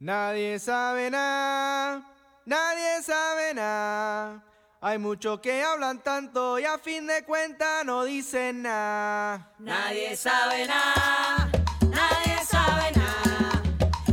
[0.00, 2.02] Nadie sabe nada,
[2.44, 4.42] nadie sabe nada.
[4.80, 9.52] Hay muchos que hablan tanto y a fin de cuentas no dicen nada.
[9.60, 11.48] Nadie sabe nada,
[11.80, 13.62] nadie sabe nada.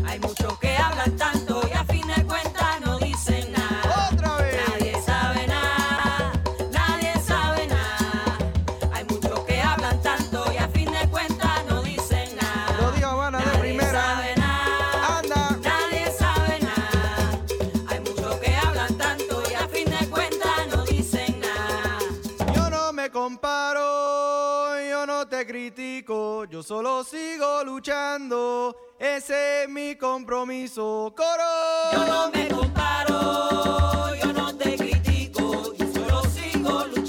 [0.07, 3.90] Hay muchos que hablan tanto y a fin de cuentas no dicen nada.
[26.61, 31.91] Yo solo sigo luchando, ese es mi compromiso, coro.
[31.91, 37.00] Yo no me comparo, yo no te critico, yo solo sigo luchando.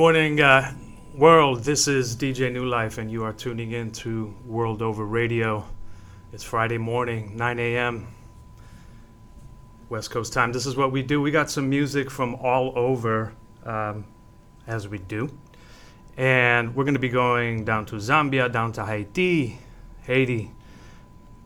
[0.00, 0.72] morning, uh,
[1.14, 1.62] world.
[1.62, 5.68] This is DJ New Life, and you are tuning in to World Over Radio.
[6.32, 8.08] It's Friday morning, 9 a.m.
[9.90, 10.52] West Coast time.
[10.52, 11.20] This is what we do.
[11.20, 13.34] We got some music from all over,
[13.66, 14.06] um,
[14.66, 15.28] as we do.
[16.16, 19.58] And we're going to be going down to Zambia, down to Haiti,
[20.04, 20.50] Haiti.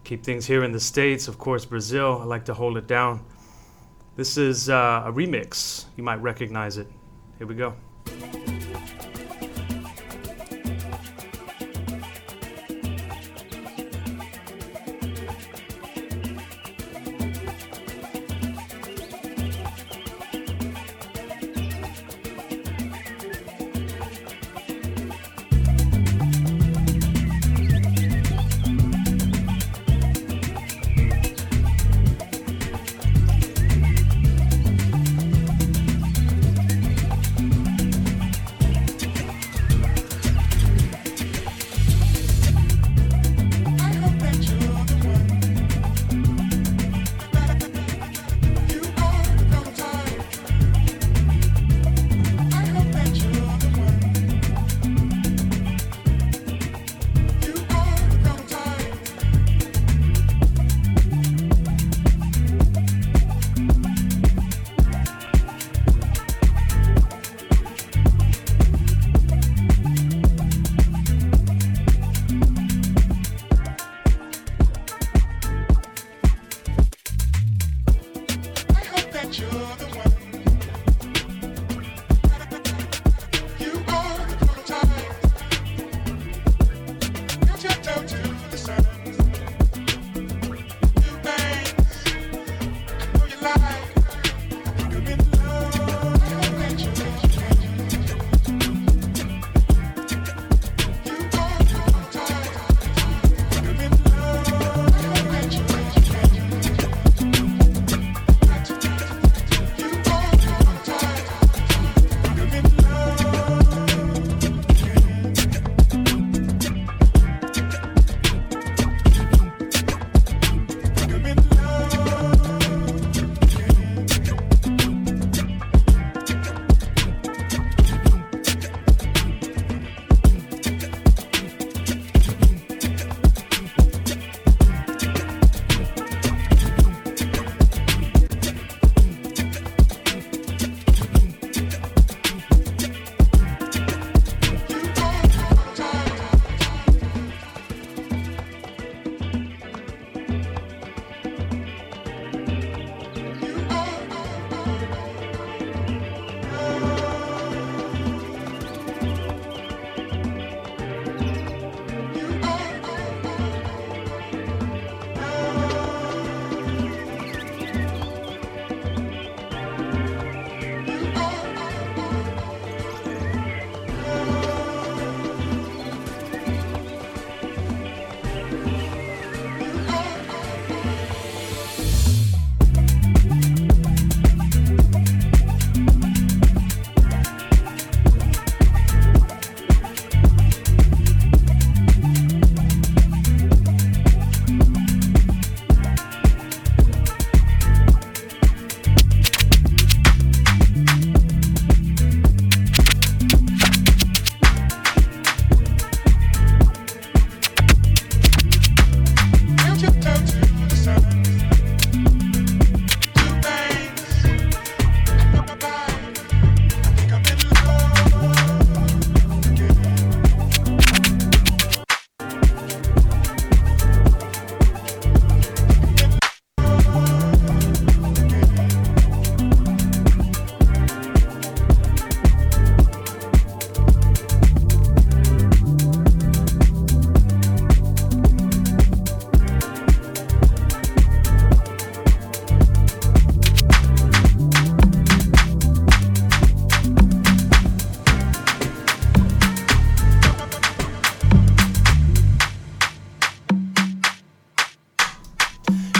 [0.05, 2.21] Keep things here in the States, of course, Brazil.
[2.23, 3.25] I like to hold it down.
[4.15, 5.87] This is uh, a remix.
[5.97, 6.87] You might recognize it.
[7.39, 7.75] Here we go.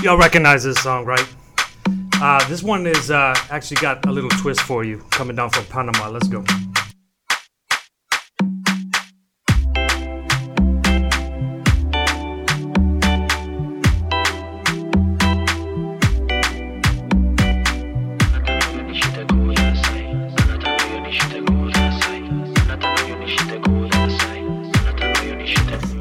[0.05, 1.27] Y'all recognize this song, right?
[2.21, 5.65] Uh, this one is uh, actually got a little twist for you coming down from
[5.65, 6.11] Panama.
[6.11, 6.45] Let's go.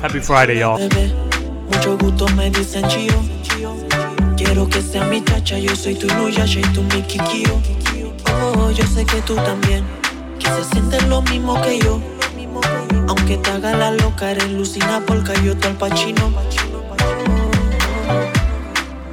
[0.01, 0.77] Happy Friday, y'all.
[4.53, 7.60] Quiero que sea mi chacha, yo soy tu Nuyasha y tu mi Kikio.
[8.55, 9.83] Oh, yo sé que tú también,
[10.38, 12.00] quizás sientes lo mismo que yo.
[13.07, 16.29] Aunque te haga la loca, eres Lucina Polka, yo tu al Pacino.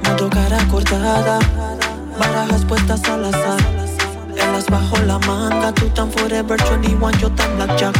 [0.03, 1.39] Moto cara cortada,
[2.19, 3.59] barajas puestas al azar.
[4.37, 7.95] Elas bajo la manga, tú tan forever 21, yo tan blackjack.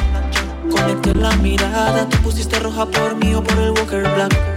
[0.69, 4.50] Conecté la mirada, tú pusiste roja por mí o por el Walker Black.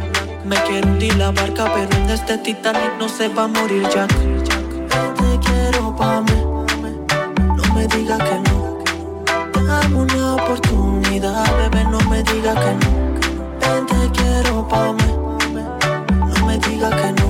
[0.45, 4.13] Me quiero hundir la barca, pero en este Titanic no se va a morir Jack.
[4.15, 6.39] Te quiero pa' mí,
[7.39, 9.65] no me digas que no.
[9.67, 12.91] Dame una oportunidad, bebé, no me digas que no.
[13.61, 15.11] Ven, te quiero pa' mí,
[16.29, 17.27] no me digas que no.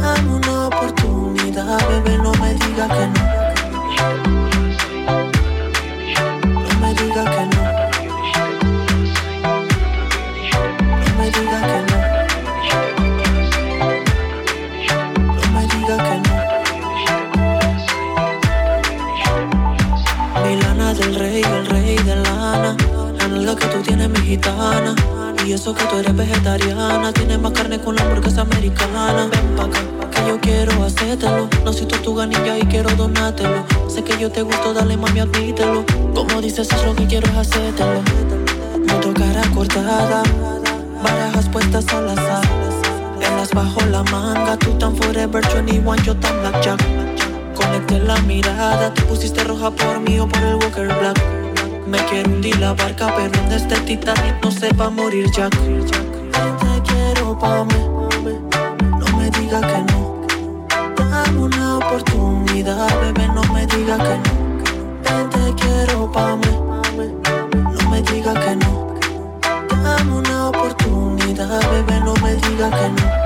[0.00, 3.15] Dame una oportunidad, bebé, no me digas que no.
[25.46, 27.12] Y eso que tú eres vegetariana.
[27.12, 29.28] Tienes más carne con la hamburguesa americana.
[29.30, 29.68] Ven pa'
[30.10, 31.48] que yo quiero hacértelo.
[31.64, 33.64] No soy tu ganilla y quiero donártelo.
[33.88, 35.84] Sé que yo te gusto, dale mami, admítelo.
[36.14, 38.02] Como dices, es lo que quiero es hacértelo.
[38.88, 40.22] Moto cara cortada,
[41.02, 42.44] barajas puestas al azar.
[43.20, 46.82] Elas bajo la manga, tú tan forever 21, yo tan blackjack.
[47.54, 51.35] Conecté la mirada, tú pusiste roja por mí o por el Walker Black.
[51.86, 55.56] Me quiero hundir la barca, pero en este Titanic no se va a morir Jack.
[55.56, 57.74] Te quiero pa' mí,
[58.80, 60.26] no me digas que no.
[60.96, 65.28] Dame una oportunidad, bebé, no me digas que no.
[65.30, 66.58] Te quiero pa' mí,
[67.54, 68.94] no me digas que no.
[69.84, 72.88] Dame una oportunidad, bebé, no me digas que.
[72.88, 73.25] No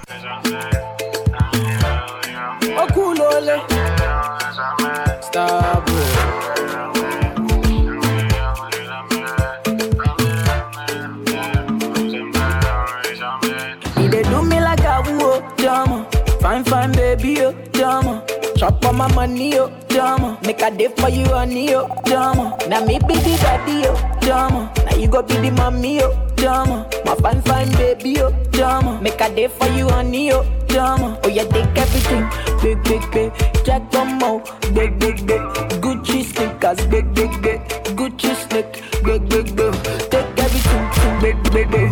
[19.21, 20.39] money, oh, drama.
[20.41, 22.57] Make a day for you, honey, oh, drama.
[22.67, 24.73] Now me be the daddy, oh, drama.
[24.85, 26.89] Now you go be the mommy, oh, drama.
[27.05, 28.99] My fine, fine, baby, oh, drama.
[28.99, 31.19] Make a day for you, honey, oh, drama.
[31.23, 32.25] Oh, yeah, take everything,
[32.63, 33.31] big, big, big.
[33.63, 34.39] Jack Domo,
[34.73, 35.41] big, big, big.
[35.83, 37.61] Gucci sneakers, big, big, big.
[37.99, 39.73] Gucci sneak, big, big, big.
[40.09, 40.85] Take everything,
[41.21, 41.90] big, big, big,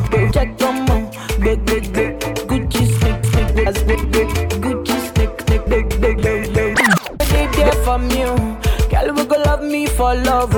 [9.99, 10.53] for love.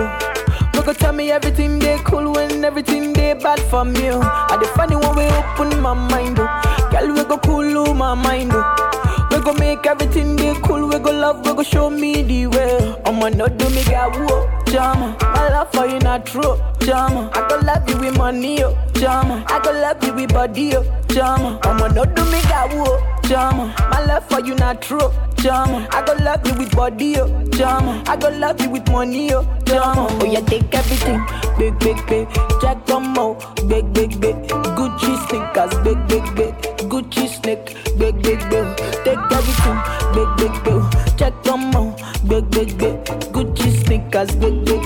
[0.76, 4.20] We go tell me everything they cool when everything they bad from you.
[4.22, 6.38] I the funny one we open my mind.
[6.92, 8.54] Girl, we go cool my mind.
[9.32, 10.71] We go make everything be cool.
[11.12, 11.46] Go love.
[11.46, 12.96] We go show me the way.
[13.06, 15.18] I'ma not do me got whoa, jama.
[15.22, 17.30] My love for you not true, jama.
[17.34, 19.44] I go love you with money, oh, jama.
[19.50, 21.60] I go love you with body, oh, jama.
[21.64, 23.76] I'ma not do me got whoa, jama.
[23.92, 25.86] My love for you not true, jama.
[25.92, 28.02] I go love you with body, oh, jama.
[28.08, 30.08] I go love you with money, oh, jama.
[30.22, 31.20] Oh yeah, take everything,
[31.58, 32.30] big, big, big.
[32.62, 33.34] Jack Domo,
[33.68, 34.36] big, big, big.
[34.80, 36.56] Gucci sneakers, big, big, big.
[36.88, 38.78] Gucci snake, big, big, big.
[39.04, 39.78] Take everything,
[40.14, 41.01] big, big, big.
[41.22, 41.96] Jack Domo,
[42.28, 42.98] big, big, big.
[43.32, 44.81] Gucci sneakers, big, big,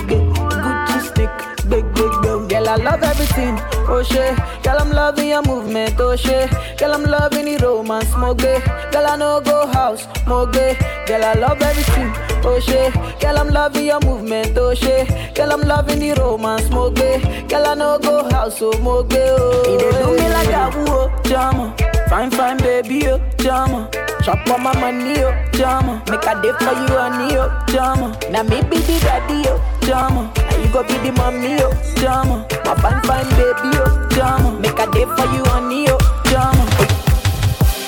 [2.66, 3.56] Girl, I love everything,
[3.88, 4.36] oh shit.
[4.64, 6.50] Girl, I'm loving your movement, oh shit.
[6.78, 8.42] Girl, I'm loving the romance, moge.
[8.90, 10.76] Girl, I know go house, moge.
[11.06, 12.10] Girl, I love everything,
[12.44, 12.92] oh shit.
[13.20, 15.08] Girl, I'm loving your movement, oh shit.
[15.36, 17.48] Girl, I'm loving the romance, moge.
[17.48, 19.62] Girl, I know go house, oh moge, oh.
[19.70, 21.76] He dey do me like a woo, oh, jama.
[22.08, 23.88] Fine, fine, baby, oh, jama.
[24.24, 26.02] Chop on my money, oh, jama.
[26.10, 28.18] Make a day for you, honey, oh, jama.
[28.32, 30.32] Now me be the daddy, oh, jama.
[30.76, 32.46] Go be the mommy, oh, jama.
[32.66, 34.60] My fine, fine, baby, oh, jama.
[34.60, 35.98] Make a day for you, honey, oh,
[36.30, 36.66] jama.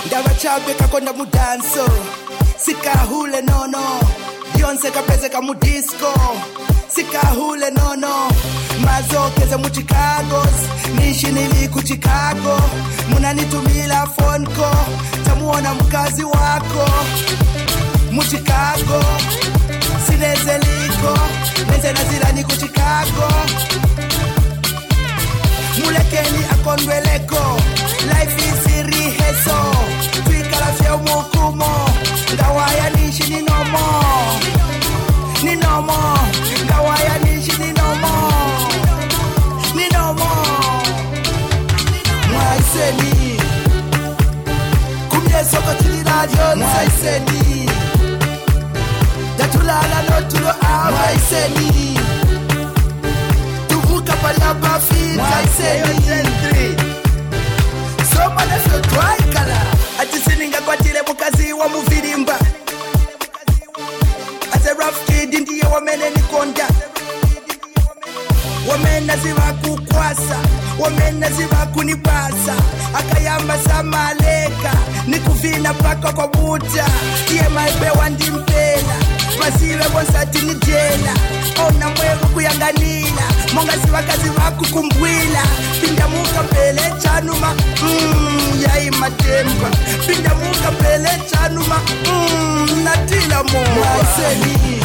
[0.07, 1.89] ndavachabwe kakonda mudanso
[2.57, 3.79] sikahule nono
[4.57, 6.13] byonse kapezeka mudisco
[6.89, 8.31] sikahule nono
[8.85, 10.57] mazokeze muchicagos
[10.99, 12.61] nishi nili ku chicago.
[13.11, 14.71] Munanitumila fonco
[15.25, 16.89] tamuona mkazi wako
[20.99, 21.15] Chicago.
[21.71, 23.29] Nezena zilani ku Chicago.
[25.79, 27.43] Mulekeni akondweleko.
[28.11, 29.59] Life is riheso
[30.25, 31.71] twikala fya umukumo
[32.35, 33.87] ngawaya nishi ninomo
[35.43, 36.19] ninomo
[36.65, 38.33] ngawaya nishi ninomo
[39.75, 40.31] ninomo
[42.33, 43.41] mwaiseni.
[45.09, 47.38] Kumyesoko chililalyonse mwaiseni
[50.29, 51.99] datulala notulo amaiseni
[53.69, 56.77] tuvuka palabafitaiseni
[58.15, 59.57] somanafyo twaikala
[60.01, 62.39] atisiningakwatile mukazi wa muvilimba
[64.53, 66.69] ate rafkid ndiye wamene nikonda
[68.71, 70.39] wamene zivakukwasa
[70.81, 72.55] wamene zivakunibasa
[72.99, 74.73] akayamba samaleka
[75.07, 76.87] nikuvina paka kwa buta.
[77.33, 78.95] Iye maibewa ndimpela
[79.39, 80.55] masive konsati ni
[81.67, 83.23] ona mweko kuyanganila.
[83.55, 85.43] Mongasi vakazi vakukumbwila
[85.81, 87.55] pindamuka mbele chanuma.
[87.83, 89.71] Mm, yayi matemba.
[90.07, 91.81] Pindamuka mbele chanuma.
[92.07, 94.83] Mm, natila moaiseni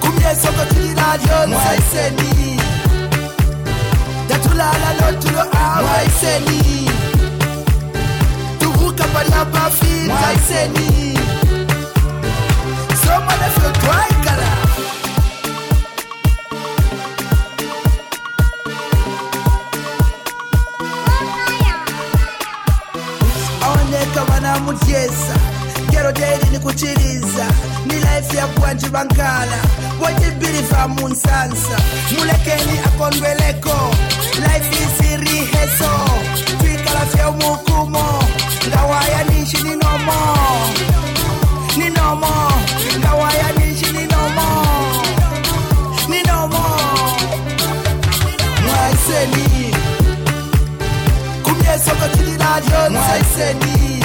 [0.00, 2.60] kumyesokotilila lyonseiseni
[4.28, 6.90] datulala lotulo awaiseni
[8.58, 11.18] tuvuka panapafinzaiseni
[24.56, 25.34] aoneka vanamudyesa
[25.90, 26.58] kero daily
[27.86, 29.58] ni life ya bwanji bankala.
[30.00, 31.78] Wojibbiliva munsansa
[32.18, 33.94] mulekeni akondweleko
[34.34, 35.90] life isiriheso
[36.58, 38.22] twikala fya umukumo
[38.68, 40.36] ngawaya nishi ninomo
[41.76, 42.52] ninomo
[42.98, 44.66] ngawaya nishi ninomo
[46.08, 46.80] ninomo
[48.66, 49.74] mwaiseni
[51.42, 54.04] kumyesoko tililalo mwaiseni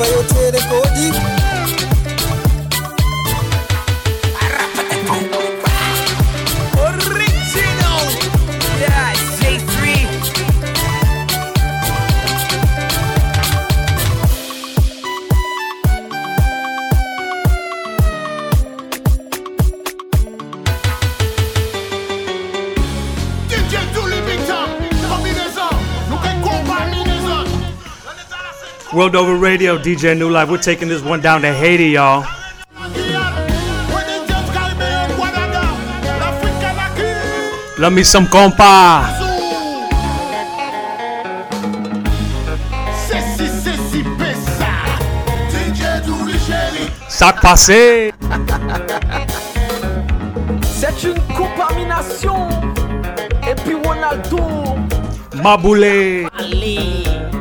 [0.00, 1.18] waimba yote rekodi
[28.94, 30.48] World Over Radio, DJ New Life.
[30.48, 32.24] We're taking this one down to Haiti, y'all.
[37.76, 39.02] Love me some compa.
[43.08, 44.70] Ceci, ceci, pesa.
[45.50, 46.88] DJ Dooley chéri.
[47.08, 48.12] Sac passé.
[50.62, 52.48] C'est une contamination.
[53.42, 54.38] Et puis Ronaldo.
[55.42, 56.28] Maboulé.
[56.38, 57.33] Allez.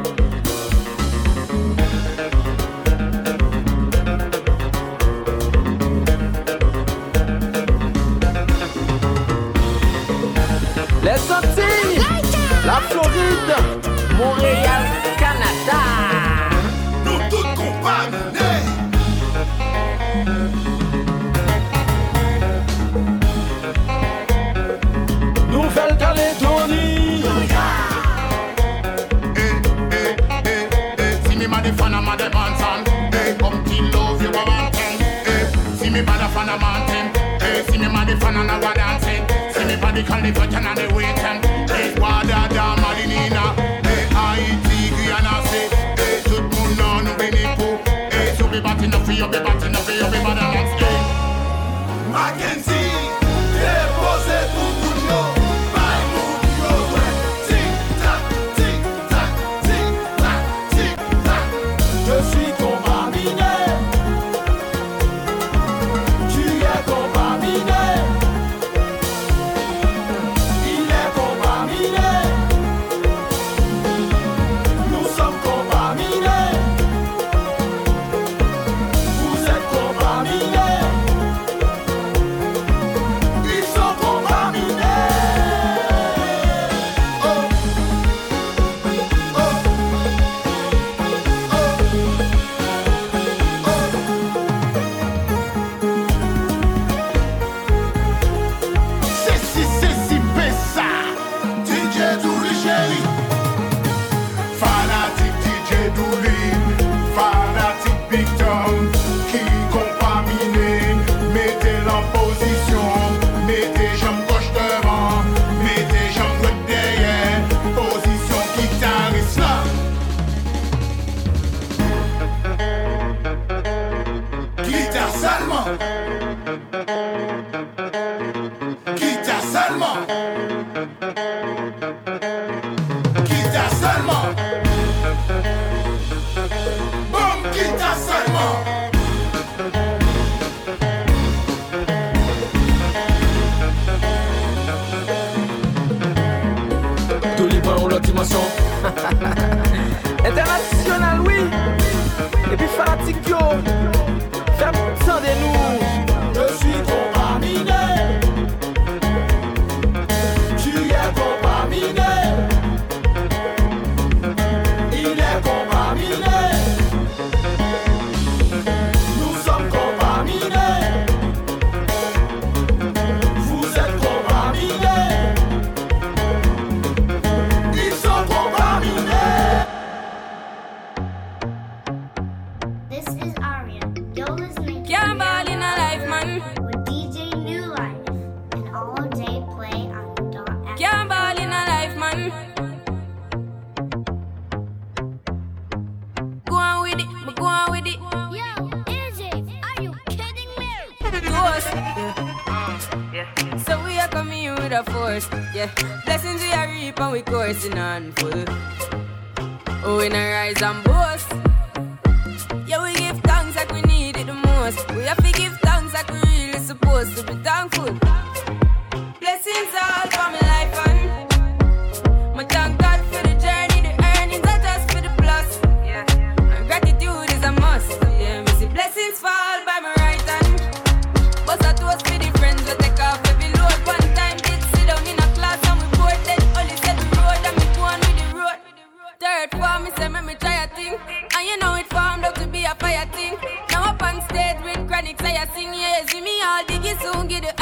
[243.04, 243.38] a thing.
[243.70, 247.28] Now up on stage with chronic, say I sing, yeah, see me all diggy soon,
[247.28, 247.53] get the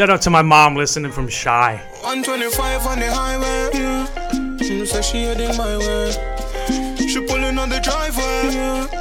[0.00, 1.76] Shout out to my mom listening from Shy.
[2.00, 3.68] 125 on the highway.
[3.74, 4.56] Yeah.
[4.56, 6.96] She said she heading my way.
[7.06, 8.54] She pulling on the driveway.
[8.54, 8.99] Yeah.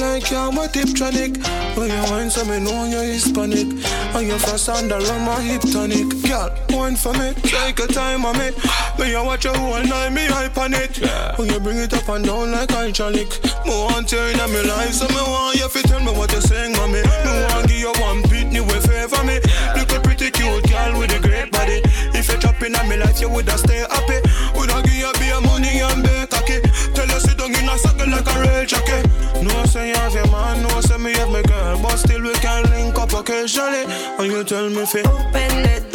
[0.00, 1.40] Like you're my tiptronic.
[1.76, 3.68] When you wine so me know you're Hispanic.
[4.14, 8.36] And your fast underarm my hip tonic Girl, wine for me, take a time on
[8.38, 8.50] me.
[8.98, 10.98] Me I watch you all night, me hype on it.
[11.38, 13.40] When you bring it up and down like hydraulic.
[13.64, 16.40] More on you in my life, so me want you fi tell me what you
[16.40, 17.00] saying, on me.
[17.02, 19.40] Me want give you one beat, new way favor me.
[19.76, 21.80] Look a pretty cute girl with a great body.
[22.12, 23.85] If you drop in me life, you woulda stay
[34.46, 35.85] tell me fi Open it.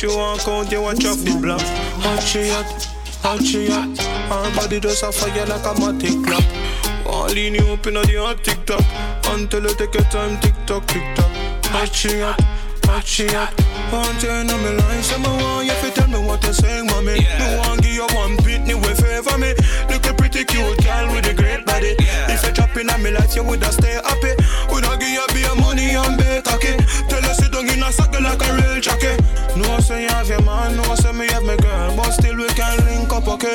[0.00, 1.60] she walk out, you watch off the block.
[2.00, 2.64] Hot she hot,
[3.20, 3.98] hot she hot.
[3.98, 6.44] Her body does a fire like a matic clock.
[7.04, 8.82] All in you up inna the hot TikTok.
[9.26, 11.30] Until you take your time, TikTok, TikTok.
[11.66, 12.40] Hot she hot,
[12.84, 13.52] hot she hot.
[13.92, 15.49] Won't turn me line, so me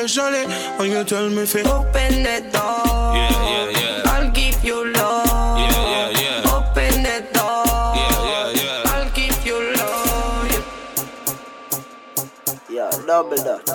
[0.06, 0.46] usually
[0.78, 3.16] when you tell me fi open the door.
[3.18, 4.12] Yeah, yeah, yeah.
[4.12, 5.58] I'll give you love.
[5.58, 6.54] Yeah, yeah, yeah.
[6.54, 7.66] Open the door.
[7.98, 8.92] Yeah, yeah, yeah.
[8.92, 10.62] I'll give you love.
[12.70, 13.66] Yeah, double dutch.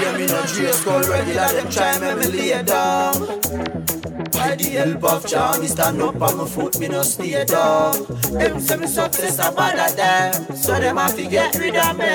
[0.00, 3.91] Yeah, me no dress go regular, them try me lay down
[4.32, 5.58] by the help of Jah.
[5.60, 7.92] Me stand up on my foot, me no stay down.
[8.32, 11.96] Them say me success a bad at them, so them have to get rid of
[11.96, 12.06] me.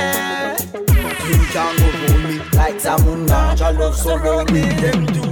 [1.27, 3.56] You can't go hold me like Zamunda.
[3.58, 5.27] Jah love surround me, them do?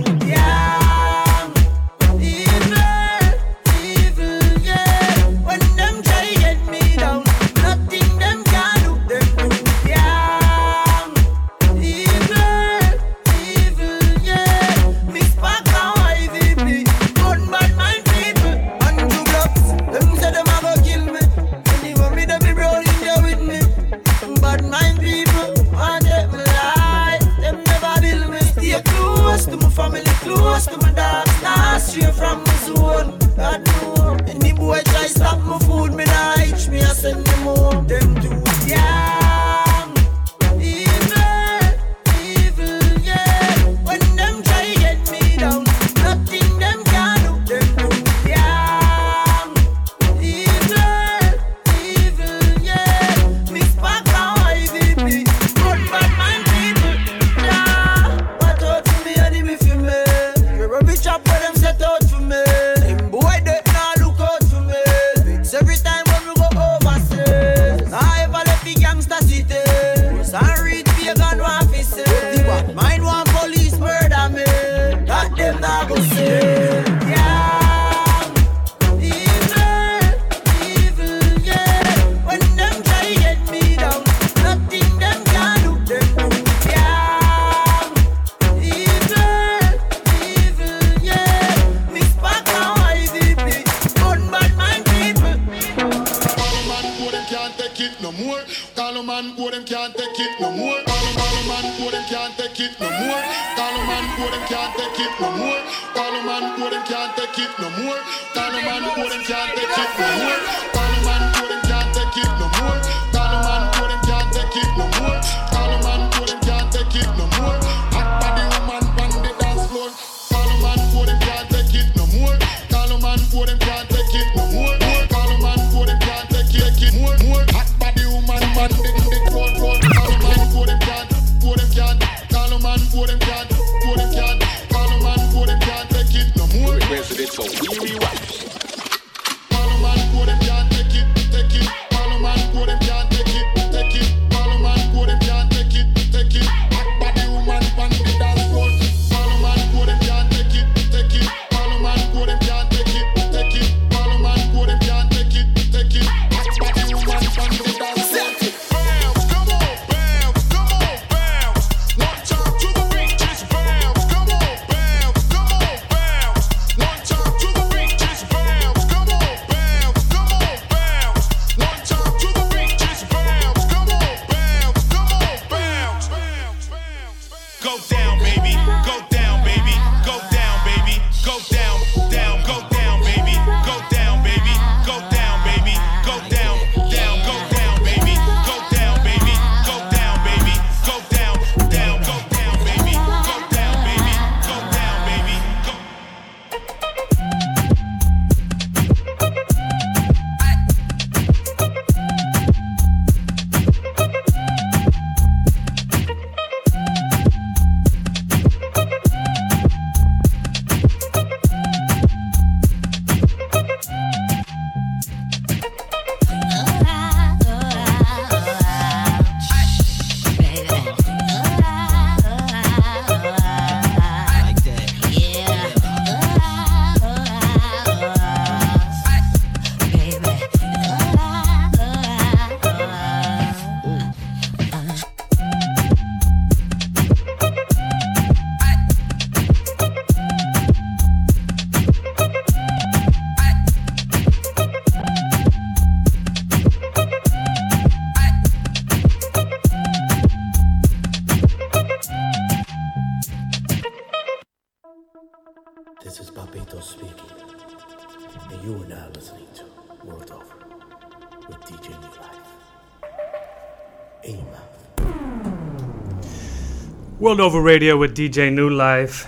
[267.40, 269.28] Over Radio with DJ New Life.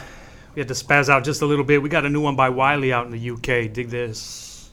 [0.55, 1.81] We had to spaz out just a little bit.
[1.81, 3.71] We got a new one by Wiley out in the UK.
[3.73, 4.71] Dig this.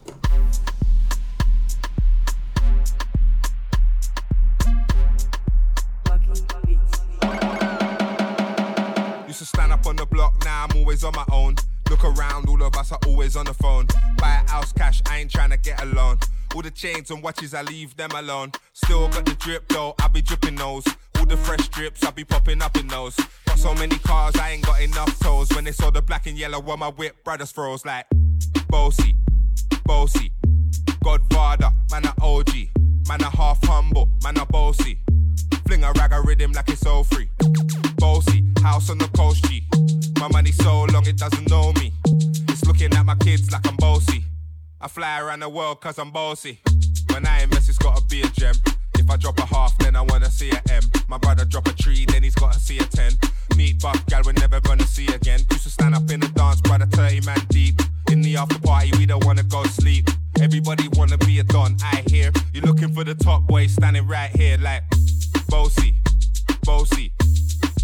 [9.26, 11.56] Used to stand up on the block, now I'm always on my own.
[11.90, 13.88] Look around, all of us are always on the phone.
[14.18, 16.18] Buy a house cash, I ain't trying to get a loan.
[16.54, 18.52] All the chains and watches, I leave them alone.
[18.74, 20.84] Still got the drip though, I be dripping those.
[21.34, 23.16] The fresh drips, I be popping up in those.
[23.46, 25.50] Got so many cars, I ain't got enough toes.
[25.52, 28.06] When they saw the black and yellow on my whip, brothers froze like
[28.68, 29.16] Bossy,
[29.84, 30.30] Bossy,
[31.02, 32.52] Godfather, man a OG,
[33.08, 35.00] man a half humble, man a bossy.
[35.66, 37.28] Fling a rag a rhythm like it's all free.
[37.96, 39.66] Bossy, house on the coast G.
[40.20, 41.92] My money so long it doesn't know me.
[42.48, 44.24] It's looking at my kids like I'm bossy.
[44.80, 46.60] I fly around the world cause I'm bossy.
[47.12, 48.54] When I invest, it's gotta be a gem.
[49.04, 50.82] If I drop a half, then I wanna see a M.
[51.08, 53.12] My brother drop a tree, then he's gotta see a 10.
[53.54, 55.40] Meet buff gal, we're never gonna see again.
[55.50, 57.82] Used to stand up in the dance, brother 30 man deep.
[58.10, 60.08] In the after party, we don't wanna go sleep.
[60.40, 62.32] Everybody wanna be a don, I hear.
[62.54, 64.82] You're looking for the top boy standing right here like
[65.50, 65.94] Bossy,
[66.62, 67.12] Bossy.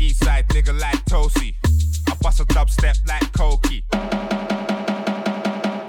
[0.01, 1.55] East side nigga like Toasty.
[2.09, 3.85] I bust a dubstep like Koki.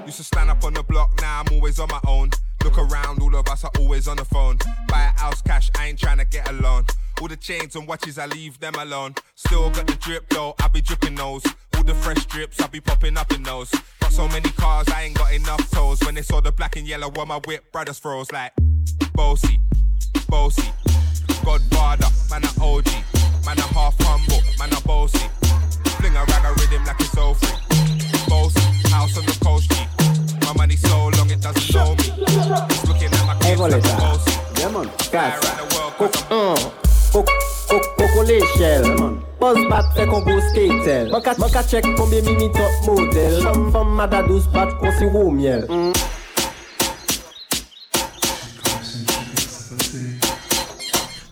[0.04, 2.32] Used to stand up on the block, now I'm always on my own.
[2.64, 4.58] Look around, all of us are always on the phone.
[4.88, 6.84] Buy a house cash, I ain't trying to get a loan.
[7.20, 9.14] All the chains and watches, I leave them alone.
[9.34, 11.44] Still got the drip though, I be dripping those.
[11.76, 13.70] All the fresh drips, I be popping up in those.
[14.00, 16.00] Got so many cars, I ain't got enough toes.
[16.04, 18.52] When they saw the black and yellow on my whip, brothers froze like
[19.14, 19.60] Bossy,
[20.28, 20.70] Bossy,
[21.44, 22.86] Godfather, man a OG,
[23.44, 25.28] man a half humble, man a bossy.
[25.98, 27.58] Fling a rag a rhythm like it's all free.
[28.28, 29.91] Bossy, house on the coast G.
[30.52, 32.12] My money so long it doesn't know me.
[32.28, 33.92] It's looking at my kids like Voleta.
[33.92, 34.32] I'm bossy.
[34.54, 35.52] Demon, casa.
[37.96, 38.84] Coco l'échelle.
[39.40, 41.10] Pose bat fait qu'on go skatel.
[41.10, 43.42] Manka manka check combien mini top model.
[43.42, 45.66] Femme femme mada douce bat qu'on si roux miel.
[45.70, 45.92] Mm.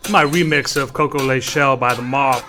[0.08, 2.42] My remix of Coco Le Shell by The Mob.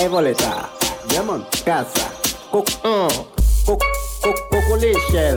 [0.00, 0.66] Evoleta,
[1.12, 2.08] Yaman, Kasa,
[2.50, 3.10] Kok an,
[3.66, 3.82] Kok,
[4.22, 5.36] Kok, Koko lechel,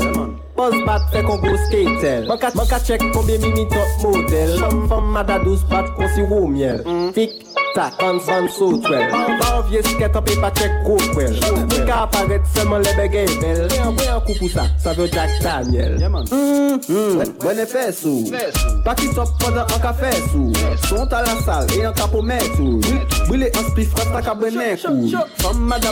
[0.55, 5.11] Poz bat fe kon gwo skatel, Mwen ka chek konbyen mimi top model, Fom, fom,
[5.11, 7.11] mada douz bat konsi wou miel, mm.
[7.11, 7.43] Fik,
[7.73, 9.09] tak, an san sou twel.
[9.39, 11.33] Ba vie siket an pa chek kou kwel.
[11.41, 13.63] Mwen ka aparet seman lebe gen bel.
[13.69, 15.97] Mwen an kou pou sa, sa ve Jack Daniel.
[15.99, 17.65] Mm, mm, mwen e
[18.85, 19.09] Pa ki
[19.65, 19.93] an ka
[20.87, 22.25] Son ta la sal, e an ka pou
[23.27, 23.87] Bwile an spi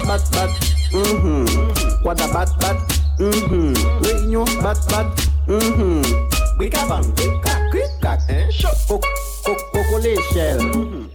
[0.05, 0.51] bat bat.
[0.93, 1.45] Mm-hmm.
[2.03, 2.77] Kwa da bat bat.
[3.19, 3.73] Mm-hmm.
[4.61, 5.27] Bat bat.
[5.47, 6.01] Mm-hmm.
[6.57, 6.85] Brika
[7.17, 7.57] brika,
[9.43, 10.59] Koko le shell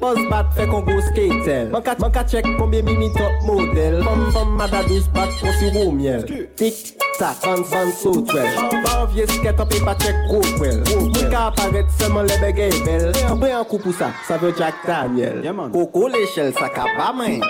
[0.00, 4.02] Boz bat fe kongo skater Banka chek konbyen mimi top model.
[4.04, 6.24] Fom fom madadouz bat konsi wou miel.
[6.58, 8.50] Tik tak, ban ban so twel
[8.84, 13.12] Ban vie sket api pa chek kokwel Mwen ka aparet seman lebe gey bel.
[13.30, 15.42] Anbe an kou pou sa, sa ve Jack Daniel.
[15.72, 17.40] Koko le shell sa ka ba men.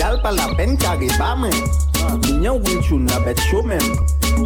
[0.00, 1.56] Yal pa la pen kare ba men.
[2.26, 3.82] Mignon winchoun na bet showmen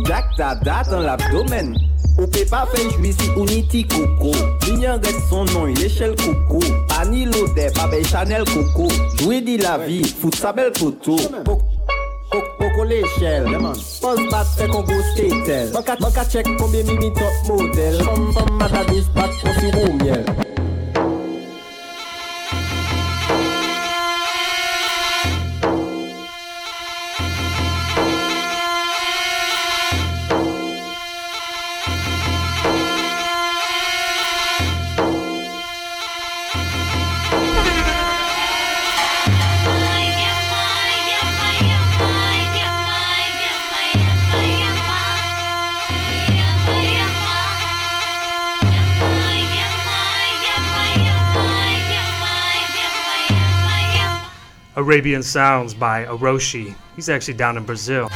[0.06, 1.74] Jack dada dan l'abdomen.
[2.18, 4.32] Ou pe pa fe jwizi ou niti koko.
[4.66, 6.60] Mignon ret son nan l'echel koko
[6.98, 8.88] Ani lode pa be chanel koko
[9.20, 13.46] Jwi di la vi, fout sa bel koto Poko l'echel
[14.00, 18.84] Pos bat fe kon go skater Banka chek konbyen mimi top model Fom fom mata
[18.90, 20.24] dis bat konsi romiel
[54.76, 56.74] Arabian Sounds by Orochi.
[56.96, 58.08] He's actually down in Brazil.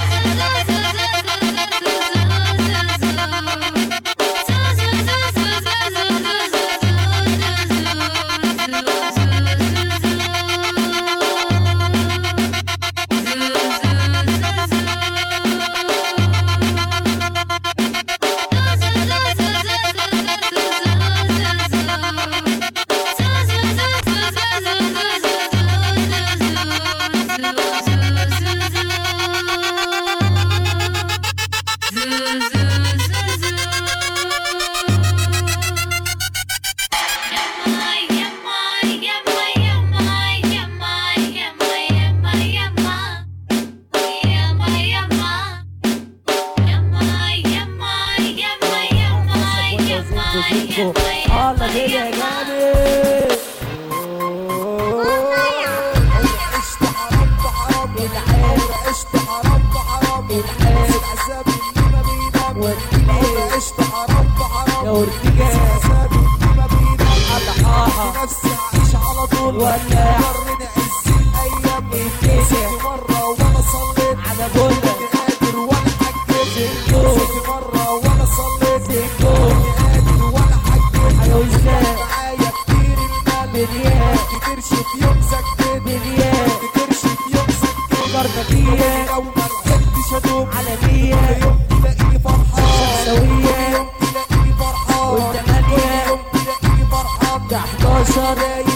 [98.06, 98.69] só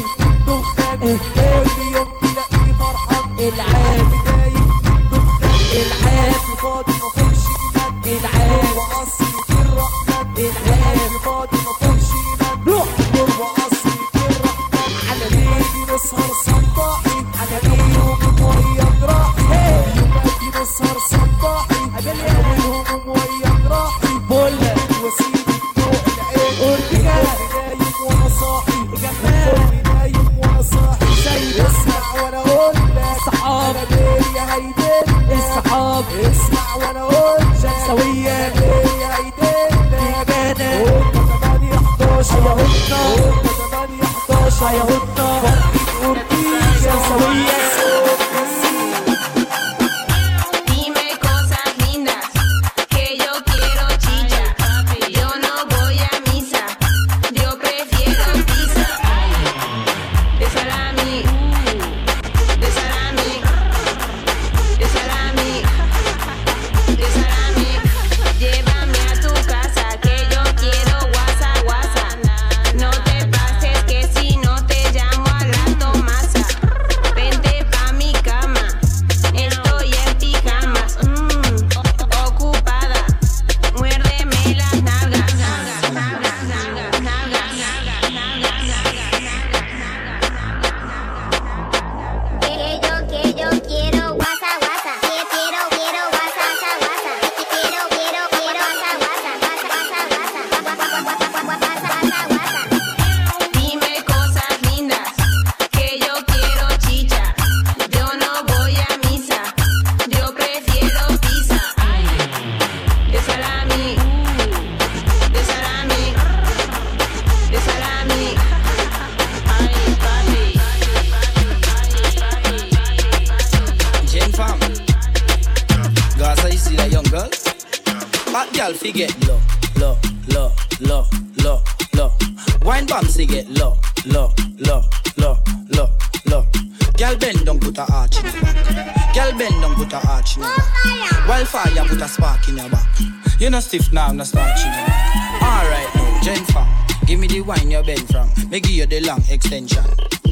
[149.44, 149.84] extension.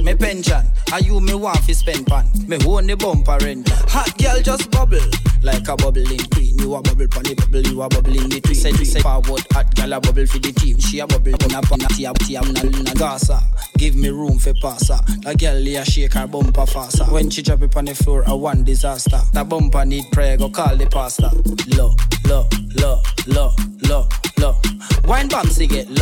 [0.03, 2.27] Me pension, are you me want fi spend pan?
[2.49, 3.69] Me own the bumper rent.
[3.69, 4.99] Hot girl just bubble
[5.43, 6.59] like a bubbling queen.
[6.59, 8.55] You a bubble pon the bubble, you a bubble in between.
[8.55, 10.79] Send send forward, hot girl a bubble for the team.
[10.79, 13.41] She a bubble pon a pon a tia tia na na.
[13.77, 14.99] Give me room for passer.
[15.23, 17.05] The girl here shake her bumper faster.
[17.05, 19.21] When she drop it on the floor, a one disaster.
[19.33, 21.31] The bumper need prayer, go call the pastor.
[21.77, 21.95] Low,
[22.27, 23.51] low, low, low,
[23.89, 24.09] low,
[24.39, 24.57] low.
[25.05, 26.02] Wine bouncy get low,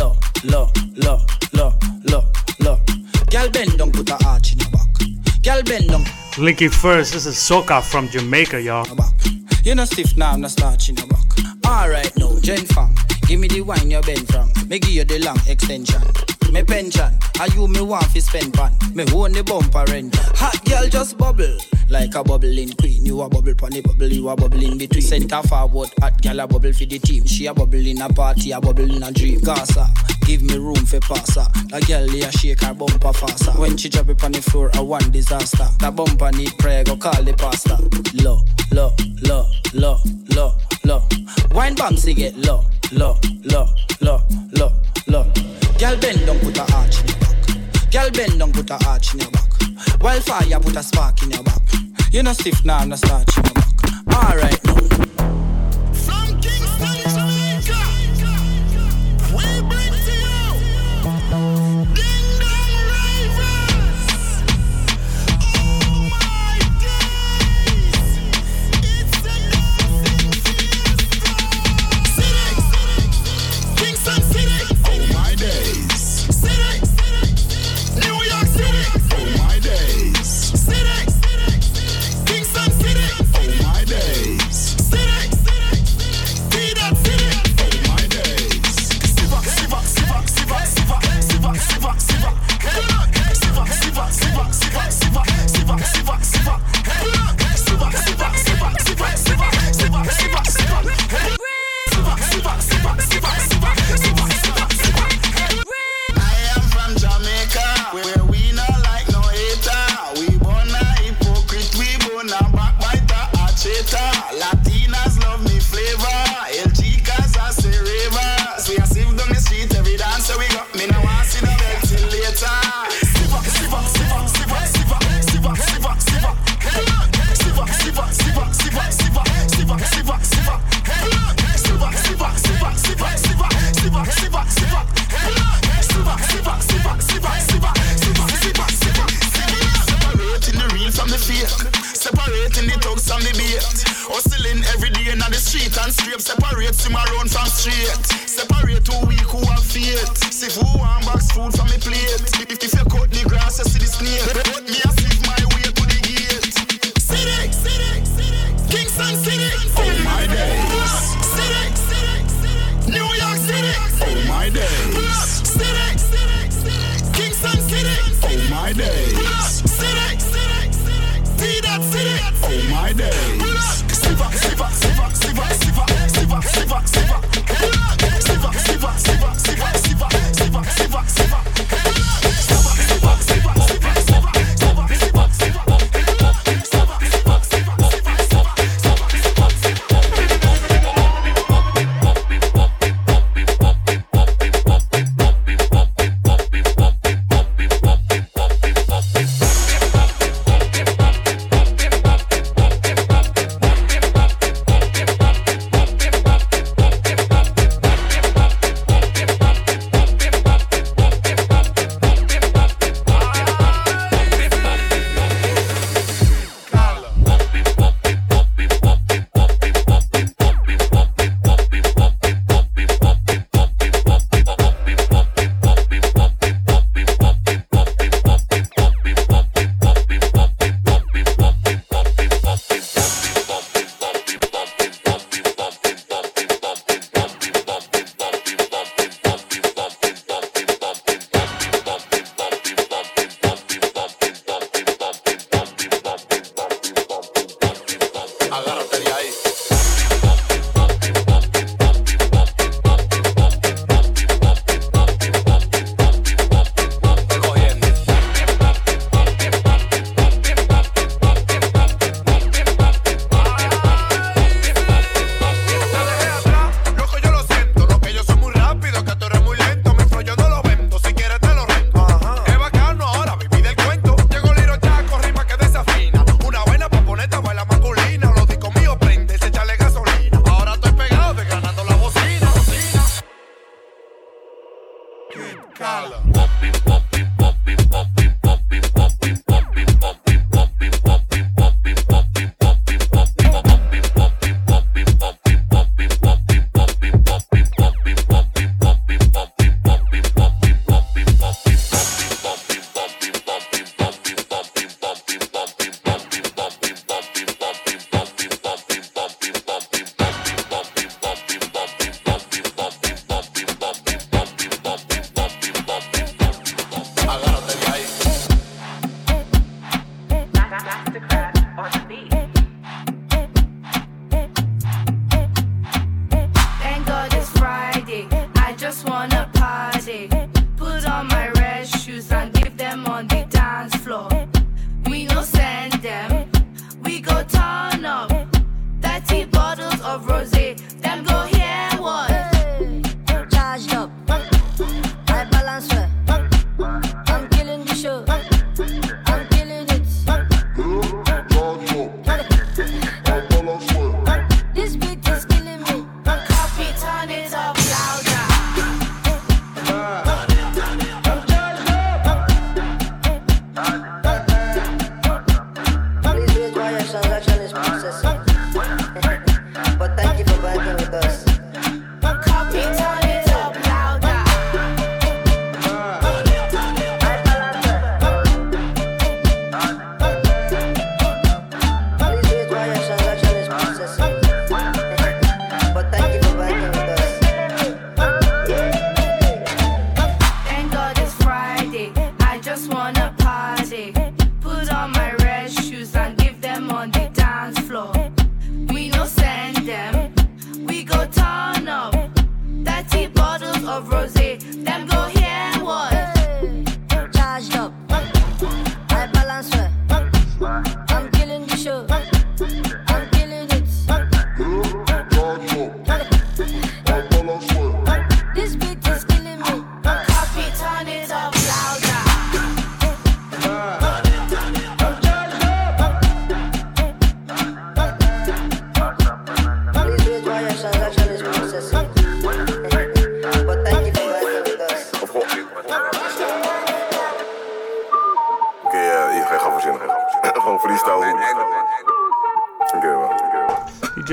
[6.41, 6.53] down.
[6.53, 8.85] Linky first, this is Soca from Jamaica, y'all.
[9.63, 11.19] You no stiff now, no starch in your back.
[11.65, 12.93] Alright now, Jen fam.
[13.27, 14.51] Give me the wine you bend from.
[14.67, 16.01] Me give you the long extension.
[16.51, 18.73] Me pension, are you me want fi spend pan?
[18.93, 20.13] Me own the bumper rent.
[20.35, 21.57] Hot girl just bubble
[21.89, 23.05] like a bubbling queen.
[23.05, 25.01] You a bubble pon the bubble, you a bubble in between.
[25.01, 27.25] Center forward, hot girl a bubble for the team.
[27.25, 29.39] She a bubble in a party, a bubble in a dream.
[29.39, 29.87] Gaza,
[30.31, 31.45] give me room for passer.
[31.67, 33.51] The girl here shake her bumper faster.
[33.51, 35.67] When she drop it on the floor, a one disaster.
[35.79, 37.77] The bumper need prayer, go call the pastor.
[38.23, 38.39] Low,
[38.71, 38.95] low,
[39.27, 39.97] low, low,
[40.33, 40.55] low,
[40.85, 41.01] low.
[41.51, 42.63] Wine bouncy get low,
[42.93, 43.67] low, low,
[43.99, 44.21] low,
[44.53, 44.71] low,
[45.07, 45.23] low.
[45.77, 47.91] Girl bend down, put a arch in your back.
[47.91, 50.01] Girl bend down, put a arch in your back.
[50.01, 51.61] Wildfire, put a spark in your back.
[52.11, 53.67] You no stiff now, no starch in your back.
[54.07, 54.60] Alright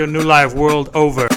[0.09, 1.28] new life world over.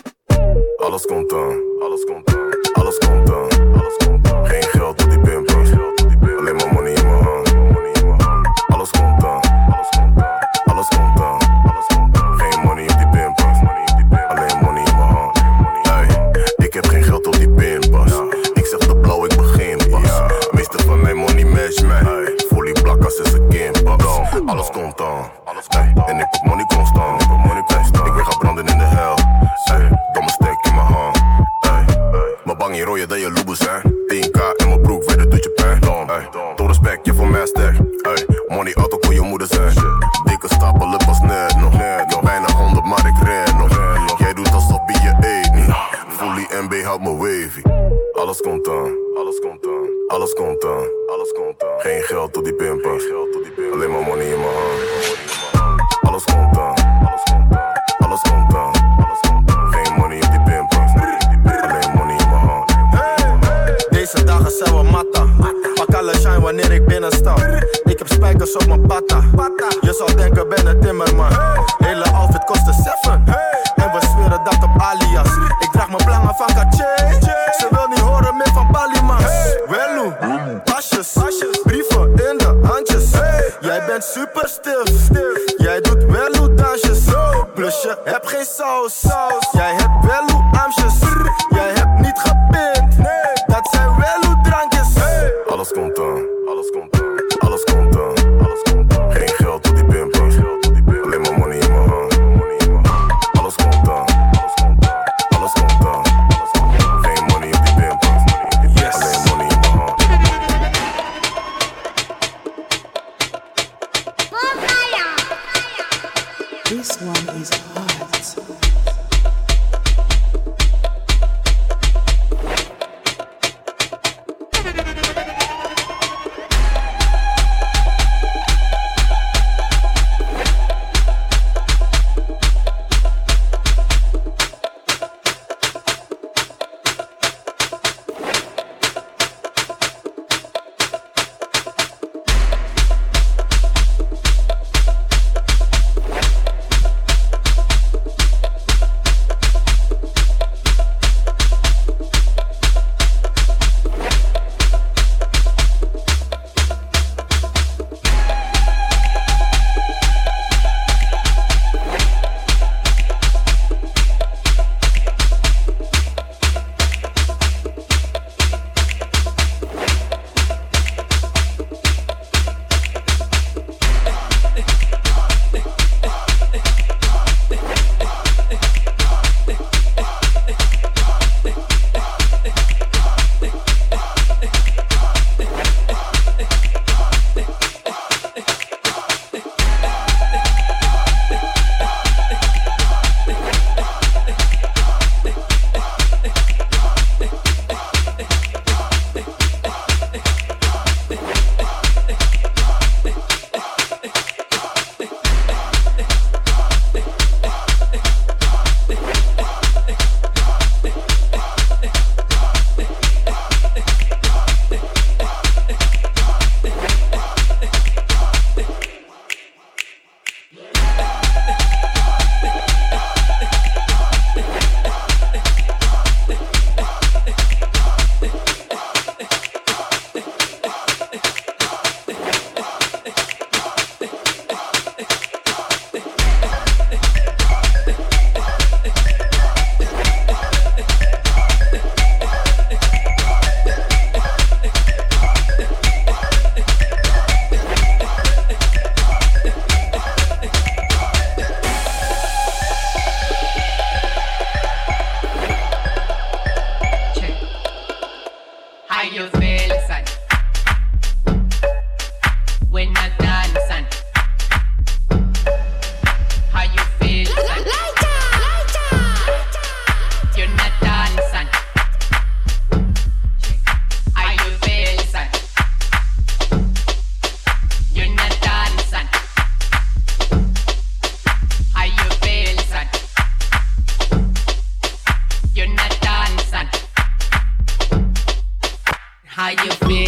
[289.51, 290.00] You feel,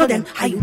[0.00, 0.59] show them how you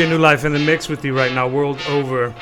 [0.00, 2.34] DJ New Life in the mix with you right now, world over.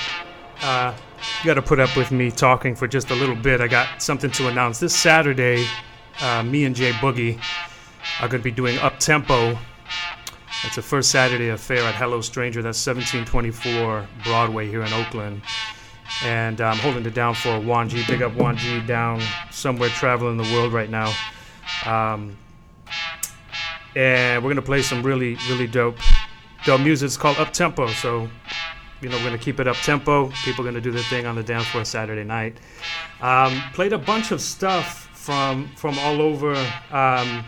[0.63, 0.95] Uh,
[1.41, 3.61] you got to put up with me talking for just a little bit.
[3.61, 4.79] I got something to announce.
[4.79, 5.67] This Saturday,
[6.21, 7.43] uh, me and Jay Boogie
[8.21, 9.59] are going to be doing Up Tempo.
[10.63, 12.63] It's the first Saturday affair at Hello Stranger.
[12.63, 15.43] That's 1724 Broadway here in Oakland.
[16.23, 18.05] And I'm holding it down for G.
[18.07, 21.13] Big up G down somewhere traveling the world right now.
[21.85, 22.37] Um,
[23.97, 25.99] and we're gonna play some really, really dope,
[26.69, 27.07] dope music.
[27.07, 27.87] It's called Up Tempo.
[27.87, 28.29] So,
[29.01, 30.29] you know, we're gonna keep it up tempo.
[30.45, 32.59] People are gonna do their thing on the dance floor Saturday night.
[33.23, 36.55] Um, played a bunch of stuff from from all over.
[36.91, 37.43] Um,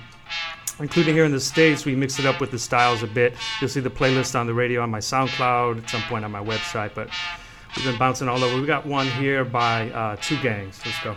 [0.79, 3.69] including here in the states we mixed it up with the styles a bit you'll
[3.69, 6.91] see the playlist on the radio on my soundcloud at some point on my website
[6.95, 7.11] but
[7.77, 11.15] we've been bouncing all over we got one here by uh, two gangs let's go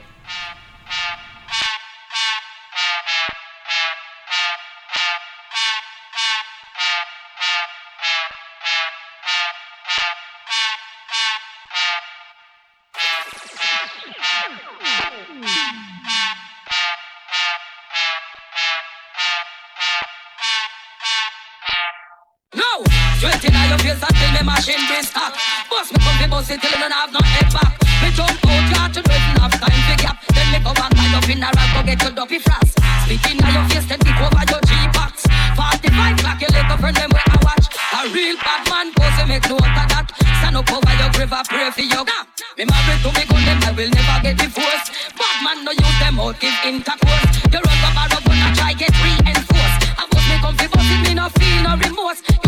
[23.24, 25.32] straight in your face until me machine stuck.
[25.72, 27.72] Bust me fi bust it till me don't have no head back.
[28.04, 30.18] Me jump out yard to waiting have time fi gap.
[30.36, 32.76] Then me go and tie up a rag go get your duffy frost.
[33.08, 35.24] Spit in your face then kick over your G-packs.
[35.56, 37.66] 45 clock your little friend them where I watch.
[37.96, 40.08] A real bad man pose make note of that.
[40.44, 42.28] Stand up over your grave and pray for your nah.
[42.60, 44.92] Me married to me gun them I will never get divorced.
[45.16, 47.24] Bad man no use them out give intercourse.
[47.56, 49.80] You run up a rub and try get reinforced.
[49.96, 52.43] I bust me bust it me no feel no remorse.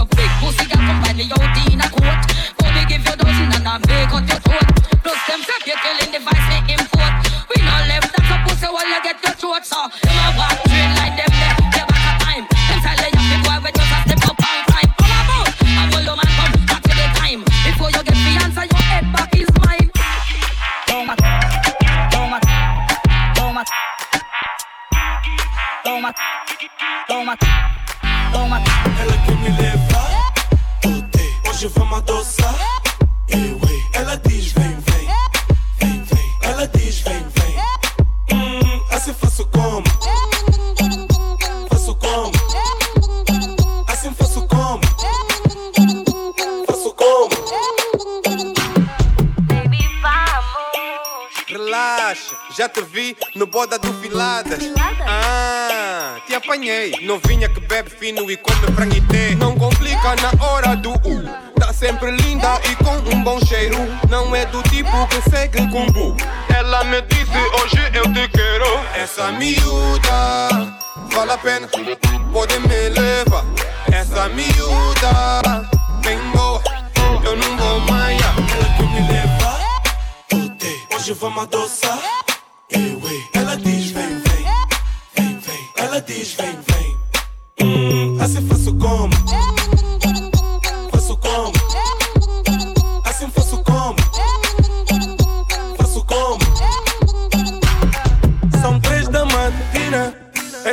[0.65, 2.25] I a company out in a court.
[2.57, 4.65] For give you dozen and I make your throat.
[5.05, 7.13] Plus them say you killing device they import.
[7.53, 9.61] We no left that a pussy while you get your throat.
[9.61, 11.53] So them a walk train like them there.
[11.69, 12.49] They back a time.
[12.49, 14.89] Them tell you happy boy just a step up on time.
[14.97, 17.45] Come about, I will man come the time.
[17.61, 19.93] Before you get the answer, your head back is mine.
[20.89, 21.29] Don't matter,
[22.09, 22.25] don't.
[31.69, 32.55] Vamos adoçar.
[33.27, 33.85] Eu, ei.
[33.93, 35.07] Ela diz vem, vem,
[35.79, 36.37] vem, vem.
[36.41, 37.55] Ela diz vem, vem.
[38.33, 39.83] Hum, assim faço como?
[41.69, 42.31] Faço como?
[43.87, 44.81] Assim faço como?
[46.67, 47.29] Faço como?
[51.47, 54.59] Relaxa, já te vi no boda do Filadas.
[55.07, 56.91] Ah, te apanhei.
[57.01, 59.35] Novinha que bebe fino e come franguité.
[59.35, 61.23] Não complica na hora do U.
[61.23, 61.44] Tá
[61.75, 63.77] sempre linda e com um bom cheiro.
[64.09, 66.15] Não é do tipo que segue com bu.
[66.55, 68.79] Ela me disse hoje eu te quero.
[68.95, 70.71] Essa miúda
[71.13, 71.67] vale a pena,
[72.31, 73.45] pode me levar.
[73.91, 75.67] Essa miúda
[76.03, 76.61] bem boa,
[77.23, 78.21] eu não vou mais.
[78.21, 79.81] Ela quer me levar,
[80.33, 80.87] odeio.
[80.95, 81.99] Hoje vamos adoçar.
[82.71, 83.01] Eu.
[83.33, 84.45] Ela diz vem, vem,
[85.15, 85.69] vem, vem.
[85.75, 86.97] Ela diz vem, vem.
[87.61, 89.54] Hum, assim faço como?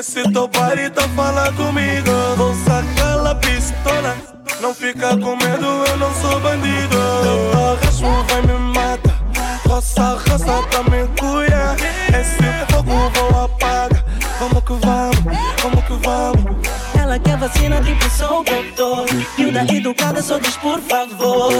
[0.02, 2.10] Esse teu parita fala comigo.
[2.36, 4.16] Vou sacar a pistola.
[4.60, 6.96] Não fica com medo, eu não sou bandido.
[7.22, 9.16] Teu arrasmo vai me matar.
[9.64, 11.76] Roça, roça pra me cuidar.
[12.08, 14.04] Esse fogo vou apagar.
[14.40, 16.66] Vamos que vamos, vamos que vamos.
[17.00, 19.06] Ela quer vacina tipo sou doutor
[19.38, 21.52] Miúda educada só diz por favor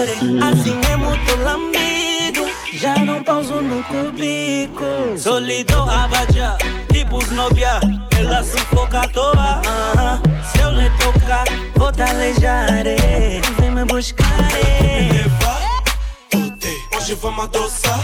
[0.51, 6.57] Assim é muito lambido Já não pauso no cubico Solidão abadia,
[6.91, 7.23] tipo
[8.23, 10.19] snobia Ela sufoca à toa ah,
[10.51, 11.45] Se eu lhe tocar,
[11.75, 12.83] vou te aleijar.
[13.59, 15.23] Vem me buscar eh.
[16.95, 17.99] Hoje vamos adoçar.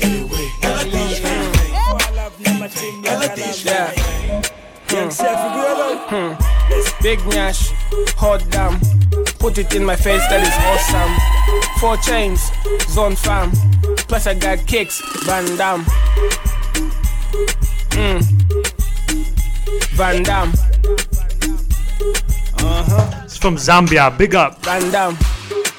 [0.00, 0.52] Eu, ei.
[0.62, 3.02] Ela diz vem, vem.
[3.04, 3.74] Ela diz vem,
[4.86, 5.08] vem.
[6.10, 6.36] Hmm.
[7.00, 7.72] Big Nash,
[8.16, 8.80] hot damn.
[9.38, 11.16] Put it in my face, that is awesome.
[11.78, 12.52] Four chains,
[12.88, 13.52] zone fam.
[14.06, 15.84] Plus I got kicks, Van Damme.
[17.90, 19.39] Mm.
[19.92, 20.52] Van Damme.
[22.58, 23.22] Uh huh.
[23.24, 24.16] It's from Zambia.
[24.16, 24.62] Big up.
[24.64, 25.16] Van Damme.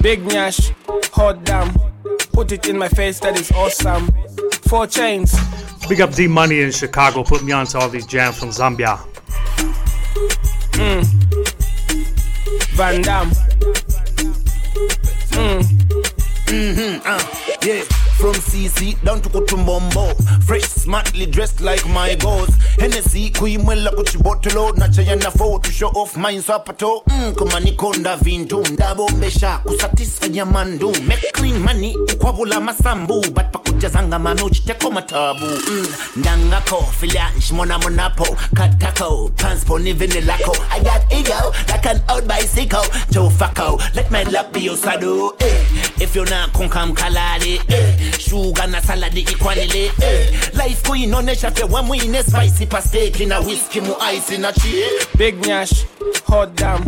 [0.02, 0.72] Big Nash,
[1.14, 1.72] hot damn.
[2.34, 4.12] Put it in my face, that is awesome.
[4.68, 5.36] Four chains.
[5.88, 7.24] Big up D Money in Chicago.
[7.24, 8.98] Put me onto all these jams from Zambia.
[10.72, 11.06] Mm.
[12.74, 13.32] Van Damme.
[15.32, 15.64] Mm.
[16.48, 17.24] Mm-hmm, uh,
[17.64, 18.01] yeah.
[18.22, 20.14] From CC down to Kutumbombo.
[20.44, 22.50] Fresh, smartly dressed like my boss
[22.80, 28.64] Hennessy, kuimwela kuchibotolo Nachaya na fo to show off mine swapato mm, Kuma nikonda vintu.
[28.74, 30.90] Ndabombesha kusatisa nyamandu.
[31.08, 33.22] Make clean money, ukwabula masambu.
[33.22, 33.52] But
[33.82, 41.12] pakujazanga mami uchiteko matabu mm, Ndangako, filiansh, mona monapo Katako, pants poni vinilako I got
[41.12, 45.66] ego, like an old bicycle Joe Facco, let my love be your saddle eh.
[46.00, 48.12] If you're not konkam kalale eh.
[48.20, 50.32] Sugar na saladi ikwalile eh.
[50.54, 54.84] Life kuinonesha fe wamwine spicy pa steak na whiskey mu ice na chi
[55.18, 55.86] Big Nash,
[56.28, 56.86] hot damn.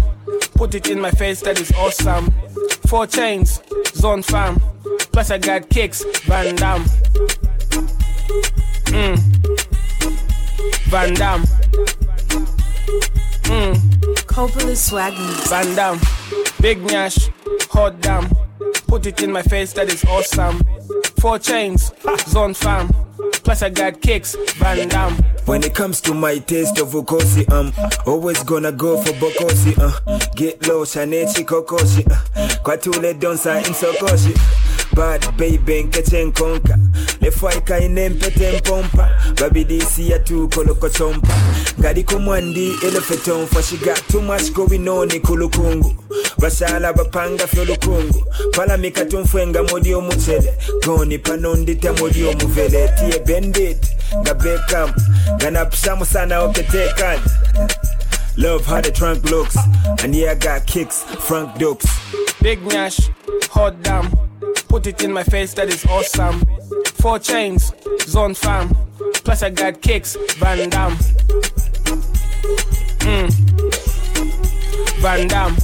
[0.55, 2.31] Put it in my face, that is awesome.
[2.93, 3.59] Four chains,
[3.95, 4.61] zone fam.
[5.11, 6.85] Plus I got kicks, Van Damme.
[8.93, 9.17] Mm.
[10.91, 11.43] Van Damme.
[13.43, 13.75] Mm.
[14.25, 15.49] Coppola swag mix.
[15.49, 15.99] Van Damme.
[16.61, 17.29] Big Nash,
[17.71, 18.29] hot damn.
[18.87, 20.61] Put it in my face, that is awesome.
[21.19, 21.91] Four chains,
[22.27, 22.89] zone fam.
[23.43, 25.15] Plus I got kicks, Van Damme.
[25.45, 27.73] When it comes to my taste of ukosi, I'm
[28.07, 34.33] always gonna go for bokosi, uh, get low, shanechi kokoshi, uh, kwatule donsa insokoshi.
[34.95, 36.77] Bad baby nkeche nkonka
[37.21, 39.09] lefaika inempete mpompa
[39.41, 41.33] babidisi ya tu kolokochompa
[41.79, 42.73] ngaliko mwandi
[43.69, 45.95] she got too much going on ikulukungu
[46.37, 50.53] bashala bapanga fyolukungu palamika tumfwenga modi omuchele
[50.85, 53.77] goni pano ndita modi omuvele tiye bendit
[54.19, 54.91] nga bekam
[55.35, 57.21] nga napishamu sana oketekana
[58.35, 59.55] Love how the trunk looks,
[60.03, 61.85] and yeah, I got kicks, Frank Dukes.
[62.41, 63.09] Big Nash,
[63.49, 64.11] hot damn.
[64.67, 66.43] Put it in my face, that is awesome.
[66.95, 67.71] Four chains,
[68.01, 68.75] zone fam.
[69.23, 70.97] Plus I got kicks, Van Damme.
[72.99, 73.29] Mm.
[74.99, 75.55] Van Damme.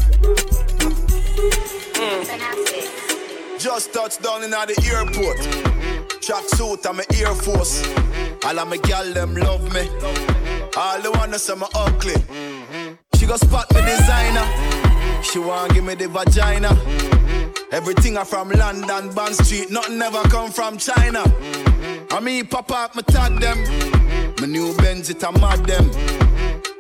[3.58, 6.22] Just touched down in at the airport.
[6.22, 7.84] Track suit, I'm a Air Force.
[8.46, 9.90] All of my gal them love me.
[10.78, 12.59] All the wanna say me ugly.
[13.16, 14.46] She go spot me designer.
[15.24, 16.70] She want give me the vagina.
[17.72, 19.70] Everything I from London, Bond Street.
[19.72, 21.24] Nothing never come from China.
[22.12, 23.58] I mean, pop up, me tag them.
[24.40, 25.90] My new Benz, it a mad them.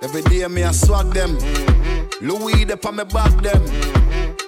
[0.01, 1.37] Every day me I swag them.
[2.21, 3.65] Louis de on me back them.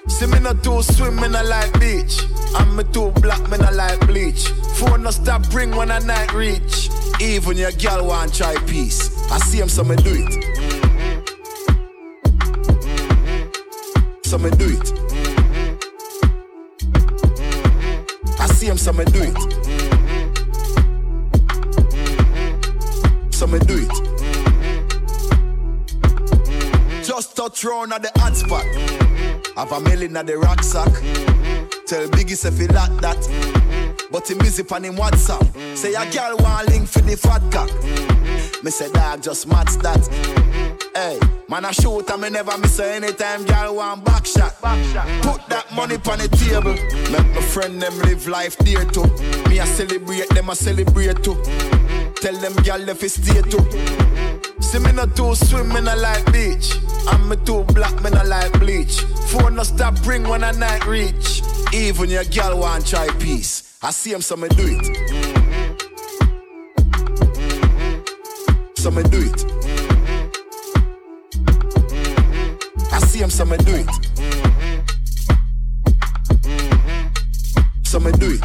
[0.07, 2.23] See me not too swim, me not like beach.
[2.57, 4.47] And me too black, me not like bleach.
[4.77, 6.89] Phone no stop bring when I night reach.
[7.21, 9.09] Even your girl want try peace.
[9.31, 10.70] I see him, so me do it.
[14.31, 14.93] So me do it.
[18.39, 19.35] I see him, so me do it.
[23.33, 23.91] So me do it.
[27.03, 28.63] Just touch round at the hot spot.
[29.57, 30.93] Have a million at the rucksack.
[31.85, 33.17] Tell Biggie say fi like that.
[34.13, 35.75] But him busy on him WhatsApp.
[35.75, 37.69] Say a girl want link for the fat cock.
[38.63, 40.07] Me say dog just match that.
[40.95, 41.19] Hey,
[41.51, 44.55] man I shoot and me never miss her anytime girl want back shot.
[44.61, 46.75] Put that money on the table.
[47.11, 49.03] Make my friend them live life dear too.
[49.49, 51.35] Me I celebrate them I celebrate too.
[52.15, 53.65] Tell them girl if it's stay too.
[54.61, 56.77] See me not too swim, me not like beach.
[57.11, 59.01] And me too black, me not like bleach.
[59.27, 61.41] Phone no stop ring when I night reach.
[61.73, 63.77] Even your girl want try peace.
[63.81, 64.85] I see him, so me do it.
[68.77, 69.70] So me do it.
[73.11, 73.89] I see him, so me do it.
[77.83, 78.41] So me do it.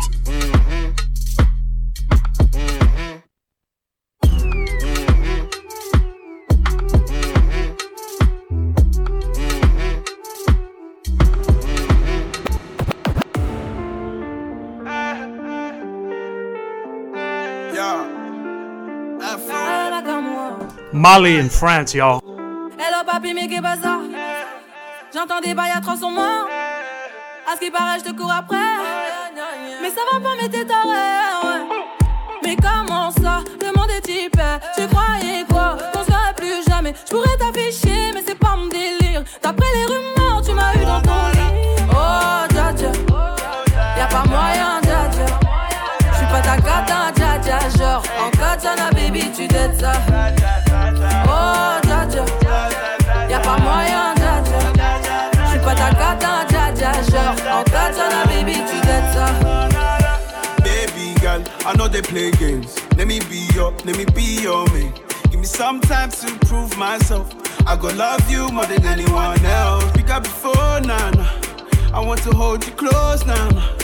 [20.93, 22.21] Mali in France, y'all.
[22.79, 24.06] Hello papi, mais qu'est pas ça
[25.29, 26.47] J'entends des bails à 300 morts.
[27.51, 28.57] À ce qui paraît, je te cours après.
[29.83, 30.87] Mais ça va pas, mais t'es taré.
[30.89, 31.79] ouais.
[32.45, 33.41] Mais comment ça?
[33.61, 34.41] Le monde est type.
[34.77, 35.79] Tu croyais quoi?
[35.93, 36.95] Qu'on serait plus jamais.
[37.05, 39.25] Je pourrais t'afficher, mais c'est pas mon délire.
[39.43, 41.83] D'après les rumeurs, tu m'as eu dans ton lit.
[41.91, 42.93] Oh, dja dja.
[43.99, 45.27] Y'a pas moyen, dja dja.
[46.13, 47.59] J'suis pas ta cata, dja dja.
[47.77, 49.93] Genre, en katana, baby, tu dettes ça.
[55.93, 56.93] Ta cata, dja dja.
[57.11, 59.27] Genre, en katana, baby, tu dettes ça.
[60.63, 62.77] Baby girl, I know they play games.
[62.97, 64.93] Let me be your, let me be your man.
[65.31, 67.33] Give me some time to prove myself.
[67.67, 69.85] I go love you more than anyone else.
[69.97, 71.31] We got before, nah, nah.
[71.93, 73.77] I want to hold you close, nah, nah.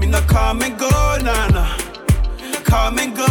[0.00, 0.88] Me not come and go,
[1.22, 1.76] nah, nah.
[2.64, 3.26] Come and go,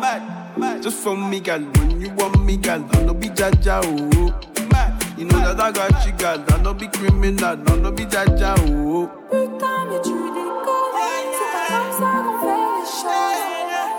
[0.00, 0.22] mad,
[0.58, 0.82] mad.
[0.82, 1.60] Just for me, girl.
[1.60, 4.49] When you want me, girl, I no be jaja, oh.
[5.20, 6.42] You know that I got you, girl.
[6.48, 9.06] I no be criminal, no, no be jaja, oh.
[9.30, 10.96] Putain, mais tu déconnes.
[11.36, 13.44] C'est pas comme ça qu'on fait les choses.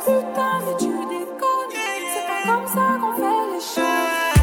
[0.01, 1.77] Putain, mais tu déconnes.
[2.11, 4.41] C'est pas comme ça qu'on fait les choses.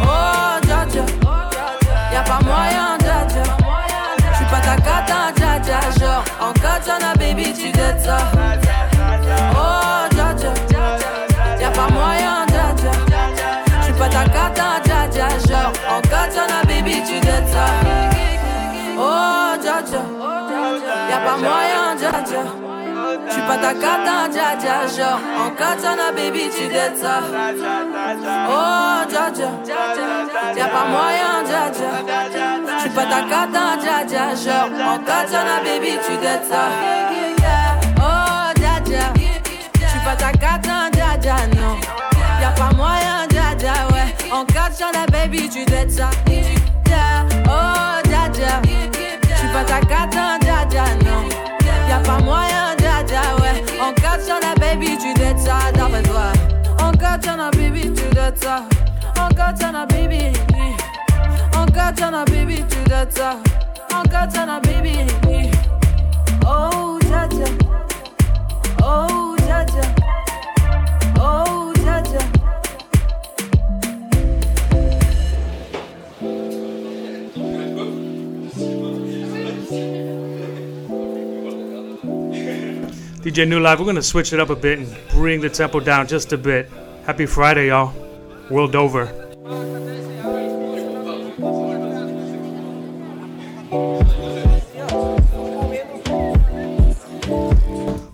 [0.00, 1.04] Oh, dja dja.
[2.12, 3.42] Y'a pas moyen, dja dja.
[4.34, 5.80] J'suis pas ta cata, dja dja.
[5.98, 8.18] Genre, en katana, baby, tu dettes ça.
[17.00, 17.66] Baby, tu ça.
[18.98, 20.02] Oh, dja dja.
[21.10, 22.42] Y'a pas moyen, dja dja.
[23.28, 24.86] J'suis pas ta cata, dja dja.
[24.86, 26.68] Genre, en katana, baby, tu
[27.00, 27.20] ça.
[28.48, 29.50] Oh, dja dja.
[30.56, 31.90] Y'a pas moyen, dja dja.
[32.78, 34.34] J'suis pas ta cata, dja dja.
[34.34, 36.14] Genre, en katana, baby, tu
[36.50, 36.62] ça.
[37.98, 39.04] Oh, dja dja.
[39.74, 41.76] J'suis pas ta cata, dja dja, non.
[42.40, 44.32] Y'a pas moyen, dja dja, ouais.
[44.32, 45.60] En katana, baby, tu.
[45.70, 46.59] Oh,
[48.62, 49.34] dja dja.
[49.36, 51.28] J'suis pas ta cata, dja dja, non.
[51.88, 53.64] Y'a pas moyen, dja dja, ouais.
[53.80, 56.32] En katana, baby, tu dettes ça, d'après toi.
[56.82, 58.62] En katana, baby, tu dettes ça.
[59.18, 60.32] En katana, baby.
[61.56, 63.36] En katana, baby, tu dettes ça.
[63.94, 65.06] En katana, baby.
[66.46, 66.89] Oh,
[83.22, 86.06] DJ New Live, we're gonna switch it up a bit and bring the tempo down
[86.06, 86.70] just a bit.
[87.04, 87.92] Happy Friday, y'all.
[88.48, 89.04] World over.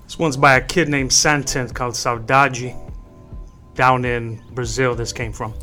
[0.02, 2.74] This one's by a kid named Santin called Saudade.
[3.74, 5.54] Down in Brazil, this came from.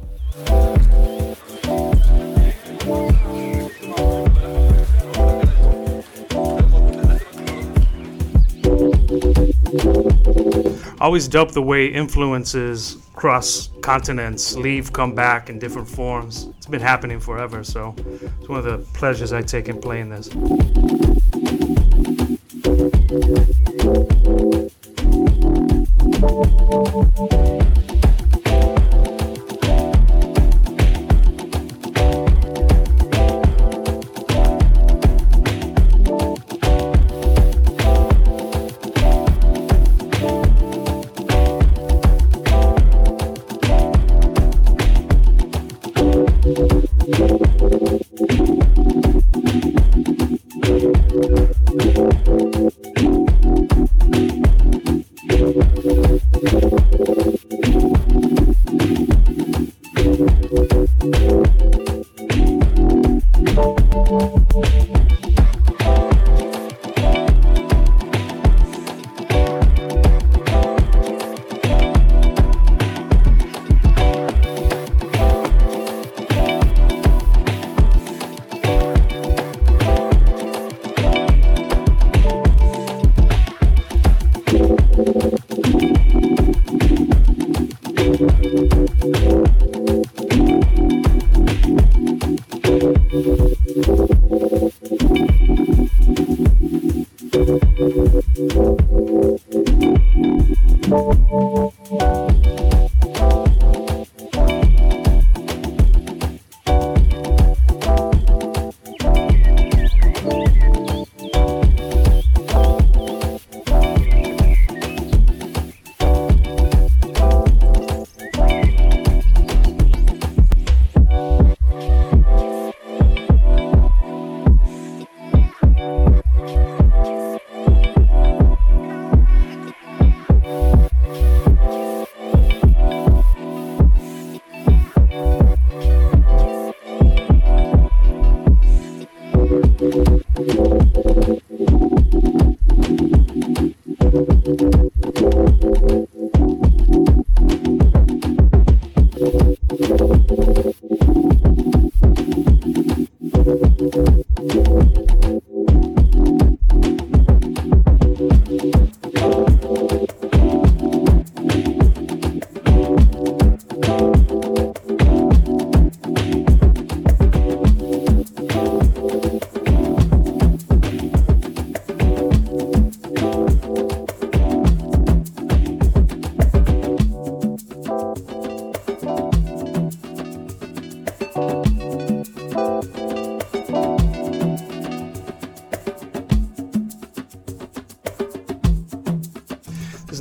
[11.00, 16.50] Always dope the way influences cross continents, leave, come back in different forms.
[16.58, 20.30] It's been happening forever, so it's one of the pleasures I take in playing this.
[26.24, 27.53] This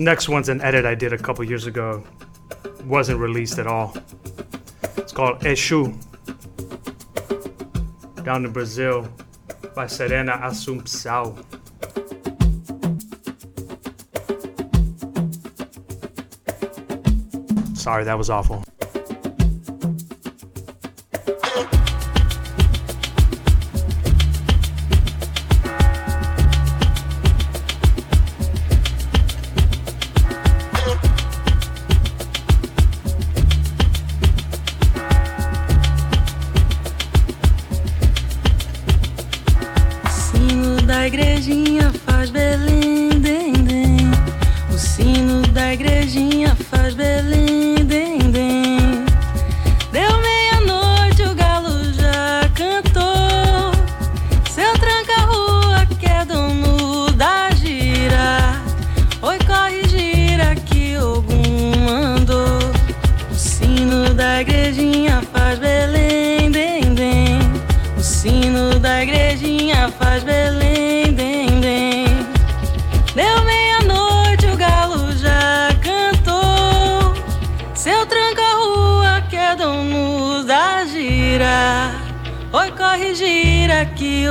[0.03, 2.03] next one's an edit I did a couple years ago.
[2.85, 3.97] Wasn't released at all.
[4.97, 5.95] It's called Exu.
[8.25, 9.09] Down in Brazil
[9.75, 11.37] by Serena Assumpção.
[17.77, 18.63] Sorry, that was awful.
[69.03, 72.07] Da igrejinha faz Belém, dem, dem.
[73.15, 77.13] Deu meia-noite, o galo já cantou.
[77.75, 81.91] Seu tranca-rua que é dono da gira.
[82.53, 84.29] Oi, corre, gira que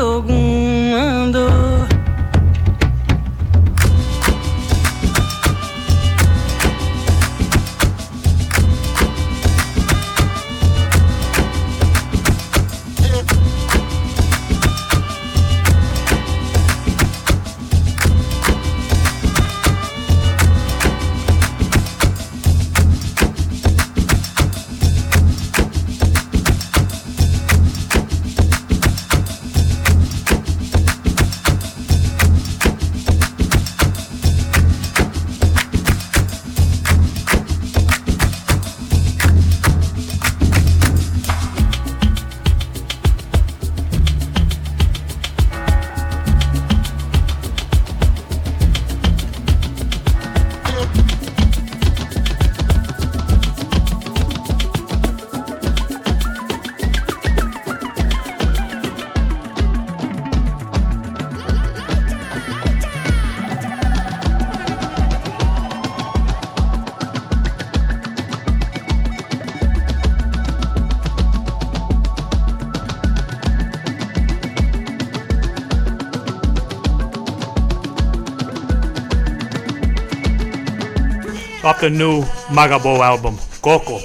[81.63, 83.99] Off the new Magabo album, Coco.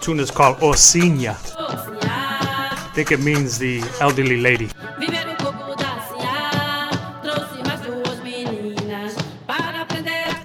[0.00, 1.34] Tune is called Osinha.
[2.70, 4.70] I think it means the elderly lady.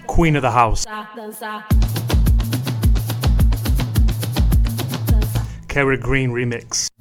[0.07, 0.85] Queen of the house.
[5.67, 6.93] Kerry Green remix.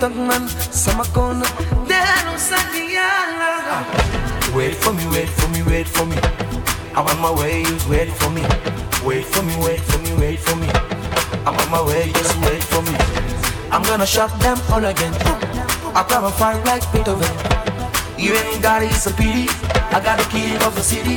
[0.00, 1.44] stuntman, some corner.
[4.56, 6.16] Wait for me, wait for me, wait for me.
[6.96, 8.42] I'm on my way, just wait for me.
[9.04, 10.68] Wait for me, wait for me, wait for me.
[11.46, 12.96] I'm on my way, just wait for me.
[13.70, 15.12] I'm gonna shock them all again.
[15.94, 17.30] I grab a fight like Beethoven.
[18.18, 19.48] You ain't got it, it's a pity.
[19.92, 21.16] I got the key of the city.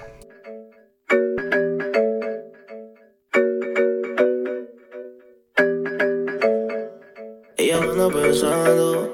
[7.91, 9.09] manda pensando.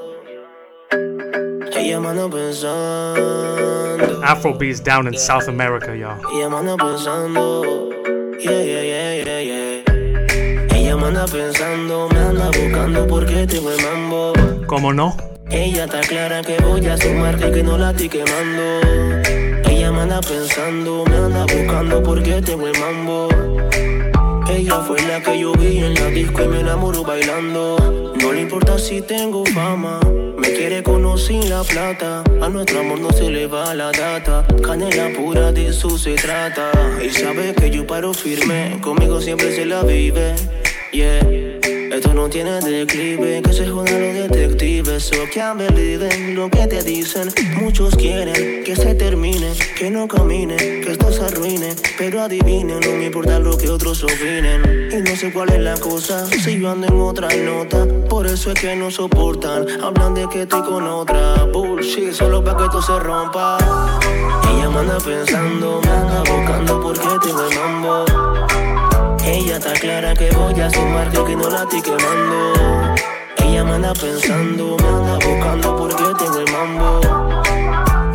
[1.75, 4.21] Ella manda pensando.
[4.23, 5.19] Afrobeats down in yeah.
[5.19, 6.19] South America, y'all.
[6.35, 7.89] Ella manda pensando.
[8.39, 10.75] Yeah, yeah, yeah, yeah, yeah.
[10.75, 14.33] Ella manda pensando, me anda buscando porque tengo el mambo.
[14.67, 15.15] ¿Cómo no?
[15.49, 18.81] Ella está clara que voy a sumarte y que no la estoy quemando.
[19.69, 23.56] Ella me anda pensando, me anda buscando porque tengo el mambo.
[24.67, 28.13] Ella fue la que yo vi en la disco y me enamoró bailando.
[28.21, 29.97] No le importa si tengo fama,
[30.37, 32.21] me quiere conocer la plata.
[32.41, 34.45] A nuestro amor no se le va la data.
[34.61, 36.69] Canela pura de eso se trata.
[37.01, 40.35] Y sabe que yo paro firme, conmigo siempre se la vive.
[40.91, 41.46] Yeah.
[41.97, 45.05] Esto no tiene declive, que se jodan los detectives.
[45.05, 47.33] So can't believe lo que te dicen.
[47.59, 51.75] Muchos quieren que se termine, que no camine, que esto se arruine.
[51.97, 54.89] Pero adivinen, no me importa lo que otros opinen.
[54.91, 57.87] Y no sé cuál es la cosa, si yo ando en otra nota.
[58.07, 61.45] Por eso es que no soportan, hablan de que estoy con otra.
[61.45, 63.57] Bullshit, solo para que esto se rompa.
[64.53, 68.26] Ella me anda pensando, me anda buscando porque el mambo.
[69.27, 72.95] Ella está clara que voy a su marca y que no la estoy quemando.
[73.43, 77.01] Ella me anda pensando, me anda buscando porque tengo el mambo.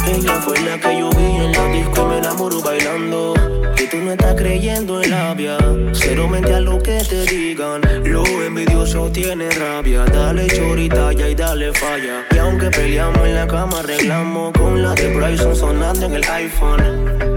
[0.07, 3.35] Ella fue la que yo vi en la disco y me enamoró bailando.
[3.77, 5.59] Que tú no estás creyendo en labia,
[5.93, 7.83] cero mente a lo que te digan.
[8.05, 12.25] Lo envidioso tiene rabia, dale chorita ya y dale falla.
[12.31, 17.32] Y aunque peleamos en la cama, arreglamos con la de Bryson sonando en el iPhone.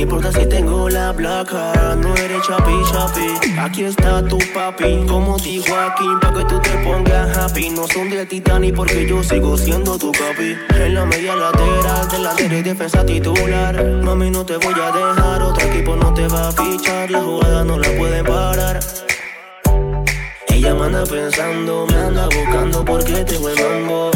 [0.00, 3.58] No importa si tengo la placa, no eres chapi chapi.
[3.58, 7.68] Aquí está tu papi, como dijo aquí, pa' que tú te pongas happy.
[7.68, 10.56] No son de Titanic porque yo sigo siendo tu capi.
[10.74, 13.84] En la media lateral, delantera y defensa titular.
[14.02, 17.10] Mami, no te voy a dejar, otro equipo no te va a fichar.
[17.10, 18.80] La jugada no la pueden parar.
[20.48, 24.10] Ella me anda pensando, me anda buscando porque tengo el mambo.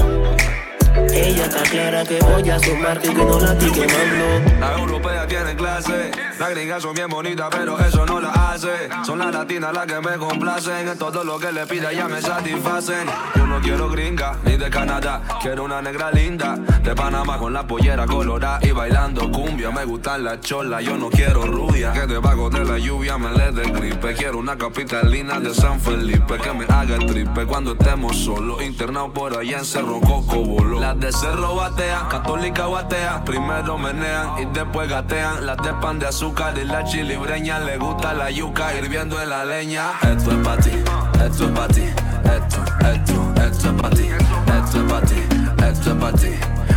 [1.15, 4.51] Ella está clara que voy a su marca y que no la estoy quemando.
[4.59, 6.11] La europea tiene clase,
[6.41, 8.89] las gringas son bien bonitas, pero eso no la hace.
[9.05, 12.21] Son las latinas las que me complacen, en todo lo que le pida ya me
[12.21, 13.07] satisfacen.
[13.37, 17.65] Yo no quiero gringa, ni de Canadá, quiero una negra linda, de Panamá con la
[17.65, 19.71] pollera colorada y bailando cumbia.
[19.71, 23.53] Me gustan las cholas, yo no quiero rubia, que debajo de la lluvia me le
[23.53, 24.15] dé gripe.
[24.15, 29.13] Quiero una capitalina de San Felipe, que me haga el tripe cuando estemos solos, internado
[29.13, 30.81] por allá en Cerro Coco Bolo.
[31.05, 35.45] De Cerro batean, católica batea, primero menean y después gatean.
[35.45, 39.45] Las de pan de azúcar y la chilibreña, le gusta la yuca hirviendo en la
[39.45, 39.91] leña.
[40.01, 40.71] Esto es pa' ti,
[41.23, 44.09] esto es pa' ti, esto, esto, esto es pa' ti,
[44.57, 45.23] esto es pa' ti,
[45.69, 46.31] esto es pa' ti.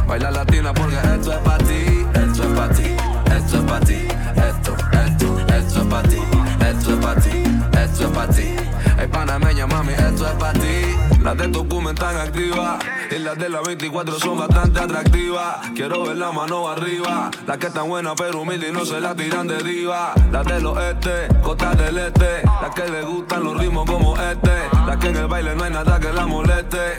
[0.05, 2.95] Baila latina porque esto es pa' ti, esto es pa' ti,
[3.33, 6.21] esto es pa' ti, esto, esto, esto es pa' ti,
[6.69, 7.43] esto es pa' ti,
[7.81, 8.55] esto es pa' ti.
[8.99, 10.96] Ey, panameña, mami, esto es pa' ti.
[11.27, 12.79] Las de Tocumen están activas
[13.11, 15.57] y las de la 24 son bastante atractivas.
[15.75, 17.29] Quiero ver la mano arriba.
[17.45, 20.13] Las que están buenas pero humildes y no se la tiran de diva.
[20.31, 22.43] Las del oeste, costa del este.
[22.61, 24.53] Las que le gustan los ritmos como este.
[24.85, 26.97] Las que en el baile no hay nada que la moleste.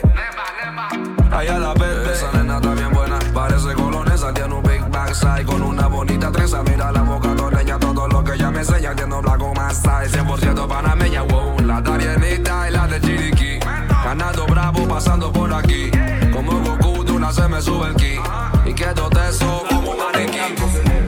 [1.31, 2.13] Allá la verde.
[2.13, 6.61] Esa nena está bien buena, parece colonesa, tiene un big backside con una bonita trenza.
[6.63, 10.67] Mira la boca toreña, todo lo que ella me enseña, tiene blanco más size, 100%
[10.67, 11.59] panameña, wow.
[11.61, 13.38] La tarienita y la de Chiriquí,
[14.09, 15.91] ganando bravo, pasando por aquí.
[16.33, 18.15] Como Goku, de una se me sube el ki.
[18.65, 20.39] Y quedo teso como un maniquí.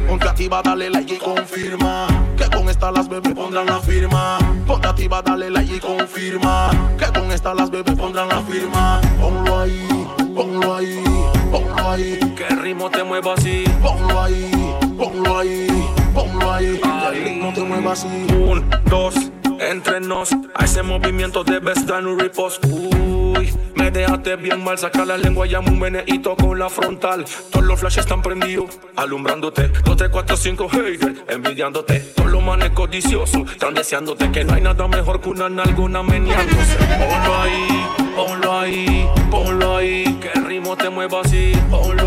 [0.08, 2.08] Ponte activa, dale like y confirma.
[2.38, 4.38] Que con esta las bebés pondrán la firma.
[4.68, 6.70] Ponte activa, dale like y confirma.
[7.00, 9.02] Que con esta las bebés pondrán la firma.
[9.20, 9.88] Ponlo ahí,
[10.36, 11.04] ponlo ahí,
[11.52, 12.20] ponlo ahí.
[12.38, 13.64] Que el ritmo te mueva así.
[13.82, 14.52] Ponlo ahí,
[14.96, 15.68] ponlo ahí,
[16.14, 16.80] ponlo ahí.
[16.80, 18.28] Que el ritmo te mueva así.
[18.30, 19.16] Un, dos,
[19.62, 20.32] entre nos.
[20.56, 22.64] A ese movimiento debes dar un repost.
[22.66, 24.78] Uy, me dejaste bien mal.
[24.78, 27.26] Saca la lengua, llamo un meneíto con la frontal.
[27.52, 29.68] Todos los flashes están prendidos, alumbrándote.
[29.68, 32.00] 2, 3, 4, 5 haters, envidiándote.
[32.16, 34.32] Todos los manes codiciosos, están deseándote.
[34.32, 36.78] Que no hay nada mejor que una nalgona meneándose.
[36.78, 37.86] Ponlo ahí,
[38.16, 40.20] ponlo ahí, ponlo ahí.
[40.22, 41.52] Que el ritmo te mueva así.
[41.70, 42.01] Ponlo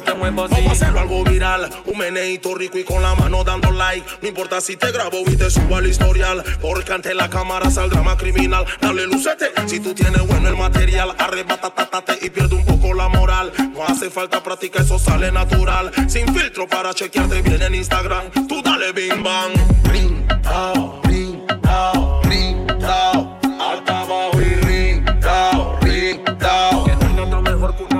[0.00, 0.18] Te así.
[0.20, 4.04] Vamos a hacerlo algo viral, un meneíto rico y con la mano dando like.
[4.22, 8.02] No importa si te grabo y te subo al historial, porque ante la cámara saldrá
[8.02, 8.64] más criminal.
[8.80, 13.52] Dale lucete, si tú tienes bueno el material, arrebatatate y pierde un poco la moral.
[13.72, 15.92] No hace falta práctica, eso sale natural.
[16.08, 18.30] Sin filtro para chequearte bien en Instagram.
[18.48, 19.52] Tú dale bing bang,
[19.84, 23.38] ring, tao, ring, tao, ring, tao.
[23.60, 26.84] Alta, abajo y ring, tao, ring, tao.
[26.84, 27.93] Que no hay nada mejor que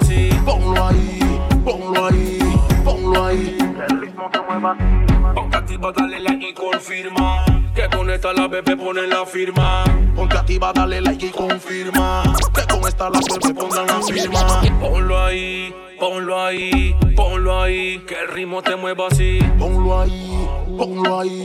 [0.00, 0.30] así.
[0.44, 1.18] Ponlo ahí,
[1.64, 2.38] ponlo ahí,
[2.84, 3.56] ponlo ahí.
[3.58, 5.34] Que el ritmo te mueva así.
[5.34, 7.44] Ponte activa, dale like y confirma.
[7.74, 9.84] Que con esta la bebé pone la firma.
[10.16, 12.22] Ponte activa, dale like y confirma.
[12.54, 14.60] Que con esta que me pongan la firma.
[14.80, 19.38] Ponlo ahí, ponlo ahí, ponlo ahí, que el ritmo te mueva así.
[19.58, 21.44] Ponlo ahí, ponlo ahí,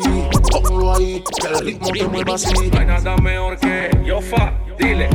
[0.52, 2.70] ponlo ahí, que el ritmo te mueva así.
[2.72, 5.10] No hay nada mejor que Yofa, dile.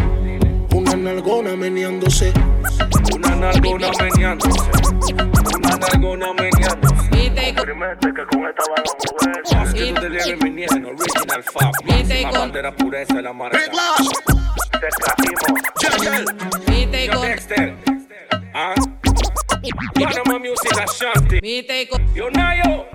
[0.72, 2.32] Una nalgona meneándose.
[3.14, 4.70] Una nalgona meneándose.
[5.56, 7.08] Una nalgona meneándose.
[7.62, 9.72] Primente que con esta van a.
[9.72, 11.72] Que tú te venir en original fab.
[11.84, 13.58] Máxima bandera pureza de la marca.
[13.58, 15.60] Te trajimos.
[17.06, 17.76] Yo Dexter.
[18.54, 18.74] Ah.
[19.94, 21.40] Panama Music Ashanti.
[22.14, 22.86] Yo Nayo.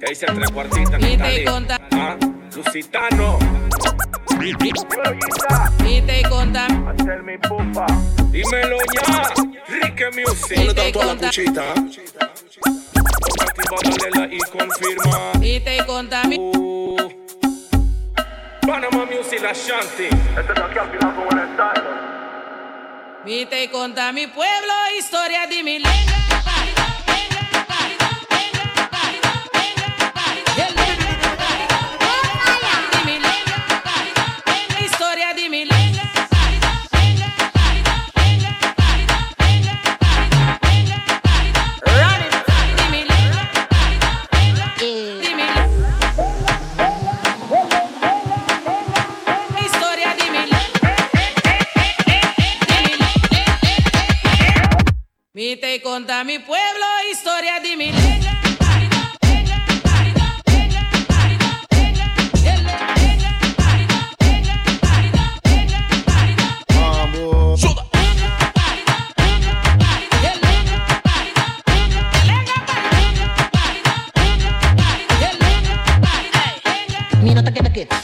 [0.00, 1.44] Que hice tres cuartitas en Italy.
[1.92, 2.16] Ah.
[2.54, 3.38] Lusitano.
[4.38, 6.66] Vite y conta.
[6.66, 7.86] Hacer mi pupa.
[8.30, 9.32] Dímelo ya.
[9.68, 10.56] Rique Music.
[10.56, 11.62] ¿Dónde está toda la cuchita?
[13.70, 15.32] Activa, la y confirma.
[15.38, 16.22] Vite y conta.
[18.66, 20.04] Panama Music Ashanti.
[20.04, 21.48] Este es aquí al final con el
[23.64, 26.37] y conta mi pueblo, historia de mi lengua.
[55.38, 58.27] Vite y conta mi pueblo, historia de mi.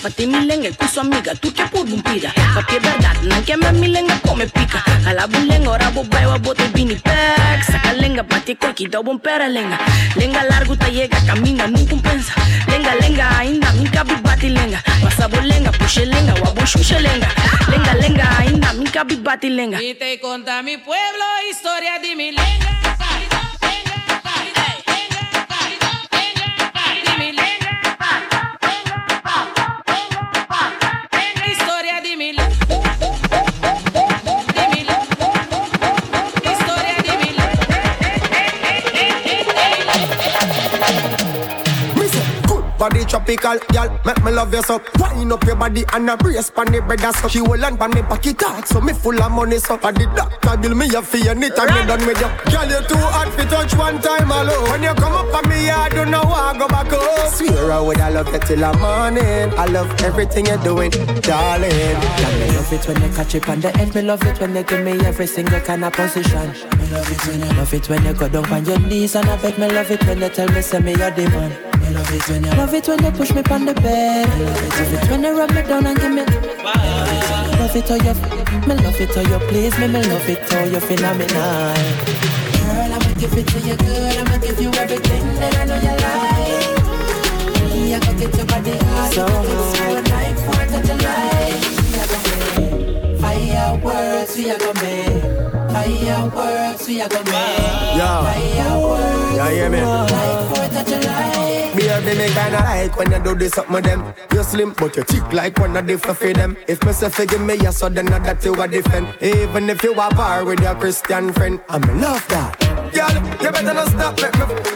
[0.03, 2.33] Mati milen el curso amiga, tú que purbumpira.
[2.55, 4.83] Porque verdad, no que me milen come pica.
[5.07, 7.63] A la bulen, ahora vos beba, vos te vini pack.
[7.65, 9.79] Saca lengua, lenga, pati coqui, da buen pera lenga.
[10.17, 12.33] Lenga largo, te llega, camina, nunca compensa.
[12.69, 14.83] Lenga, lenga, ainda, nunca vi bati lenga.
[15.03, 17.29] Pasa lenga, puxe lenga, guabo chuche lenga.
[17.71, 19.83] Lenga, lenga, ainda, nunca vi bati lenga.
[19.83, 23.14] Y te conta mi pueblo, historia de mi lenga.
[43.45, 44.81] Body tropical, girl, make me love you so.
[44.99, 47.29] Wind up your body and a brace pon the bed so.
[47.29, 49.79] She will land pon me pocket talk, so me full of money so.
[49.83, 52.53] And the doctor bill me a fee anytime me done with you.
[52.53, 54.71] Girl, you too hot fi touch one time alone.
[54.71, 57.33] When you come up on me I do not want go back home.
[57.33, 59.59] Swear I would I love you till the morning.
[59.59, 61.71] I love everything you're doing, darling.
[61.71, 63.95] Girl, me love it when you catch it on the end.
[63.95, 66.49] Me love it when you give me every single kind of position.
[66.79, 69.29] Me love it when you love it when you go down on your knees and
[69.29, 69.59] I beg.
[69.59, 71.74] Me love it when you tell me say me you're the man.
[71.93, 74.29] Love it when you love it when you push me on the bed.
[74.29, 76.25] Love it, love it when you rub me down and give me.
[77.59, 78.15] Love it how you,
[78.67, 79.87] me love it how you please me.
[79.89, 81.75] Me love it how you phenomenal.
[82.65, 84.17] Girl, I'ma give it to you good.
[84.19, 86.75] I'ma give you everything that I know you like.
[87.75, 89.13] Me, I go get your body hot.
[89.13, 90.09] So hot.
[90.09, 91.63] night for touch a light.
[91.81, 94.37] Me, I go make fireworks.
[94.37, 95.24] We are gonna make
[95.75, 96.87] fireworks.
[96.89, 98.23] We are gonna make Yeah.
[98.25, 99.37] fireworks.
[99.37, 99.81] Yeah, hear me?
[99.83, 101.75] Light for touch a light.
[101.77, 104.15] Baby, me kinda like when you do this up with them.
[104.33, 106.57] You slim, but you thick like one of the fluffy them.
[106.69, 109.09] If me say forgive me, yes, so then not that you a defend.
[109.21, 112.64] Even if you a bar with your Christian friend, I'm in love that.
[112.95, 114.29] Girl, you better not stop me.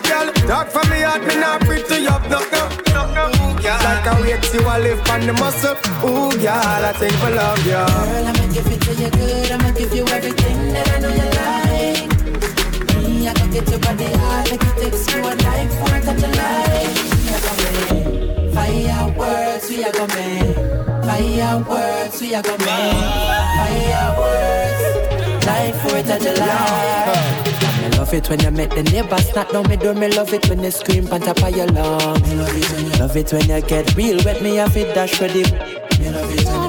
[0.08, 2.62] Girl, talk for me heart, me not free to you up, no, no,
[2.94, 3.28] no.
[3.62, 5.76] Girl, like a weight you a lift on the muscle.
[6.04, 7.86] Ooh, girl, I think for love, yeah.
[7.86, 9.50] Girl, I'ma give it to you good.
[9.52, 12.08] I'ma give you everything that I know you like.
[12.96, 14.50] Me, I can get your body hot.
[14.50, 16.38] Make it takes you a a touch of
[17.28, 19.68] I gonna make fireworks.
[19.70, 20.56] We are gonna make
[21.04, 22.20] fireworks.
[22.20, 24.82] We are gonna make fireworks.
[25.46, 27.58] life touch of light.
[27.62, 27.67] Me
[28.08, 29.92] love it when you make the neighbors knock down me door.
[29.92, 32.22] Me love it when you scream on top of your lungs.
[32.22, 34.42] Me love it when you love it when you get real wet.
[34.42, 35.42] Me have it dash ready.
[35.42, 36.68] Me love it when you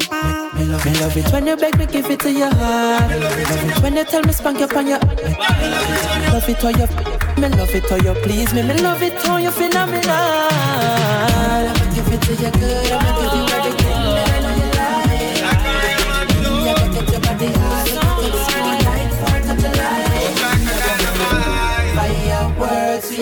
[0.60, 3.10] me love, me love it when you beg me give it to your heart.
[3.10, 5.00] Me love it when you tell me spank up on your.
[5.00, 6.88] Love it how you,
[7.40, 8.64] me love it how you please me.
[8.64, 10.12] Me love it how you phenomenal.
[10.12, 12.92] I'ma give it to you good.
[12.92, 13.79] I'ma give you everything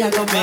[0.08, 0.34] a go make.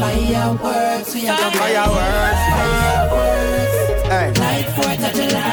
[0.00, 1.58] Fireworks, we a go make.
[1.58, 3.76] Fireworks, fireworks.
[4.08, 4.28] Hey.
[4.42, 5.50] Like 4th of July.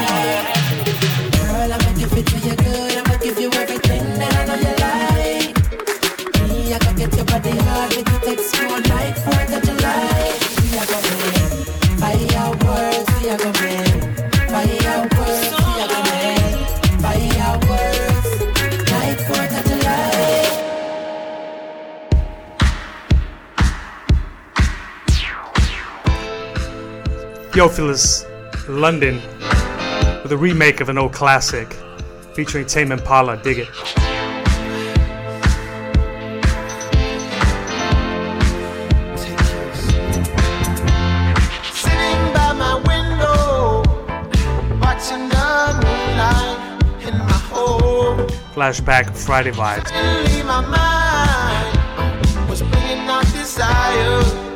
[1.38, 2.98] Girl, I'ma give it to you good.
[2.98, 5.56] I'ma give you everything that I know you like.
[6.50, 7.89] Me, I gonna get your body hot.
[44.80, 45.46] Watching the
[45.84, 46.60] moonlight
[47.08, 48.26] in my home.
[48.56, 49.90] Flashback Friday vibes.
[49.90, 54.49] Suddenly my mind was bringing out desire in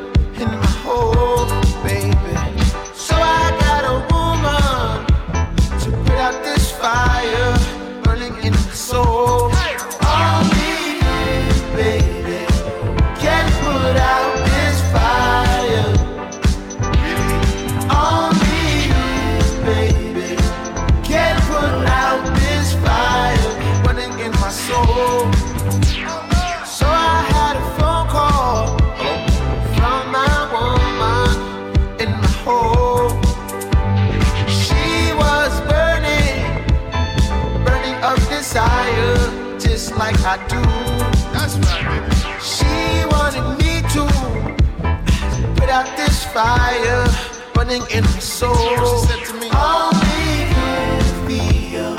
[46.33, 47.05] fire
[47.53, 48.55] burning in my soul.
[48.55, 51.95] She said to me, Only you feel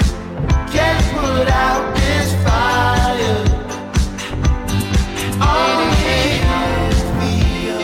[0.75, 3.39] can put out this fire.
[5.39, 6.65] Only you
[7.19, 7.83] feel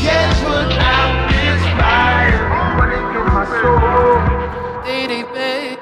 [0.00, 2.40] can put out this fire
[2.78, 4.16] burning in my soul.
[4.86, 5.78] Diddy, babe.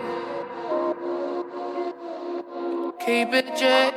[2.99, 3.93] Keep it J.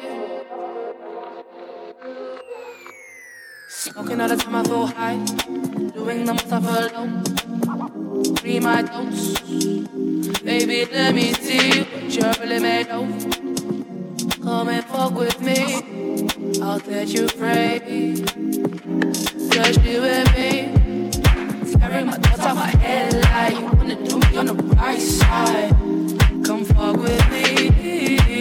[3.68, 5.67] Smoking all the time, I feel high.
[5.94, 8.36] Doing the most, I feel low.
[8.36, 9.40] Free my dose.
[10.42, 13.08] Baby, let me see what you're really made of.
[14.42, 15.60] Come and fuck with me.
[16.62, 18.16] I'll set you free.
[19.52, 20.52] Just you and me.
[21.80, 25.70] Tearing my thoughts out my head like you wanna do me on the right side.
[26.46, 28.37] Come fuck with me.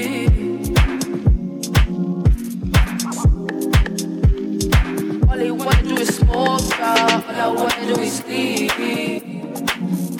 [6.60, 7.22] Yeah.
[7.28, 8.72] I do sleep.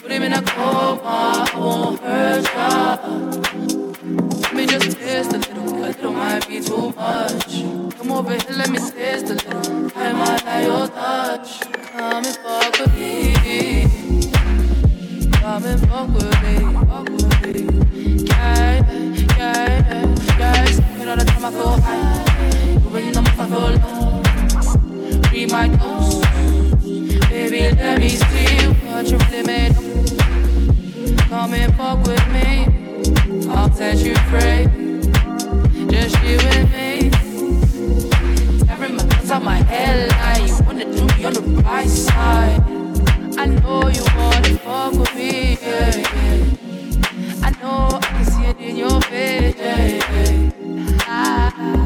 [0.00, 2.96] Put him in a coma, I won't hurt ya.
[4.42, 7.62] Let me just taste a little, a little might be too much.
[7.96, 9.90] Come over here, let me taste a little.
[9.96, 11.60] I your touch.
[11.92, 13.34] Come and fuck with me.
[15.32, 16.54] Come and fuck with me.
[18.26, 18.84] Yeah,
[19.38, 20.06] yeah,
[20.38, 20.66] yeah.
[21.46, 22.24] Feel high.
[23.38, 23.95] I feel low.
[25.36, 26.24] Be my dose.
[27.28, 28.56] Baby, let me see
[28.88, 31.28] what you really made of.
[31.28, 32.64] Come and fuck with me.
[33.50, 34.64] I'll set you free.
[35.92, 37.10] Just you and me.
[38.66, 42.62] My thoughts out my head like you wanna do me on the right side.
[43.38, 45.58] I know you wanna fuck with me.
[45.60, 47.46] Yeah, yeah.
[47.46, 49.54] I know I can see it in your face.
[49.58, 50.92] Yeah, yeah.
[51.06, 51.85] Ah.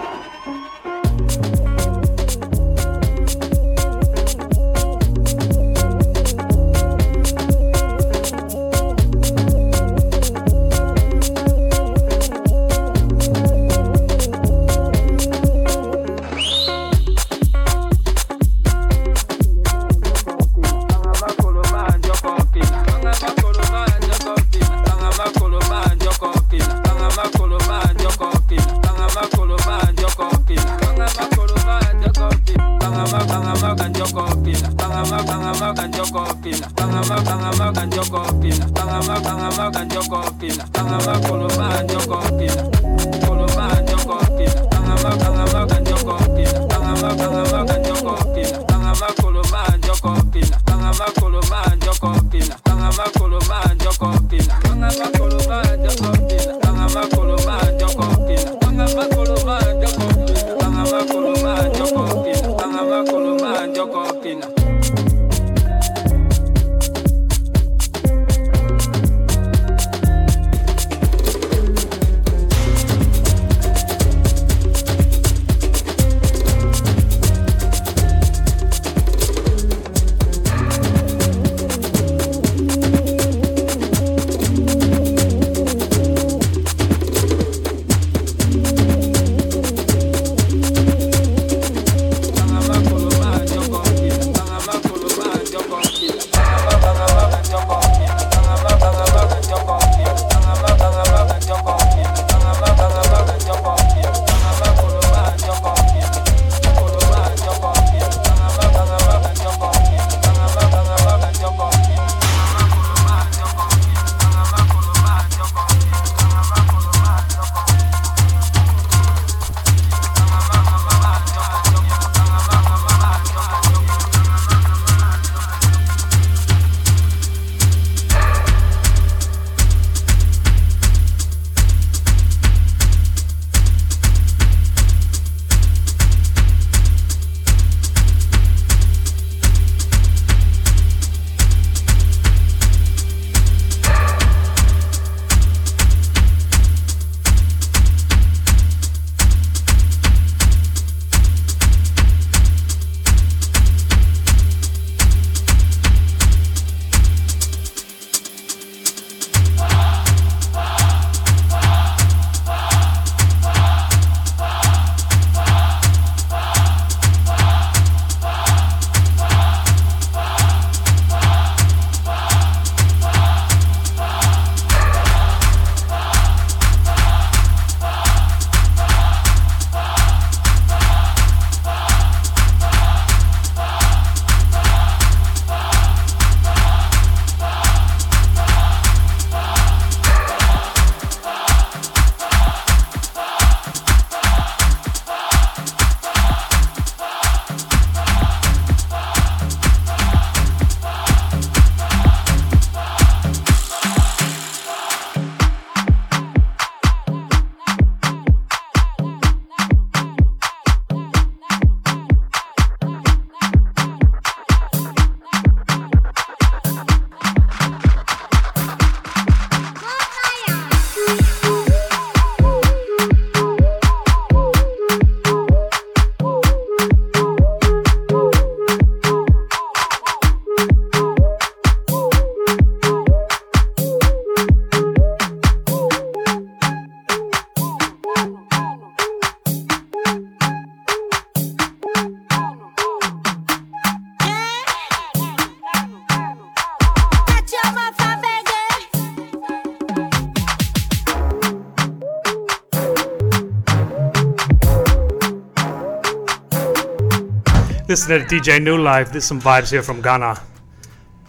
[258.07, 259.11] listening to DJ New Life.
[259.11, 260.41] There's some vibes here from Ghana,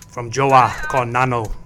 [0.09, 1.62] from Joa called Nano.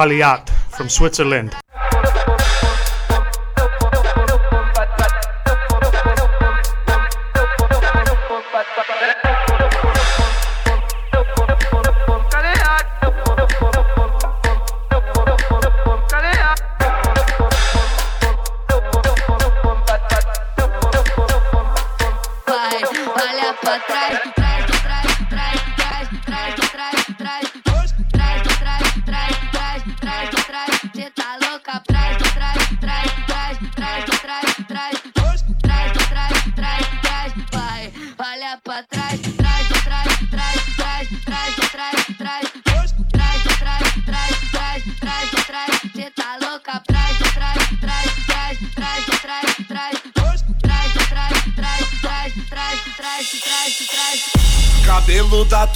[0.00, 1.54] Kaliat from Switzerland.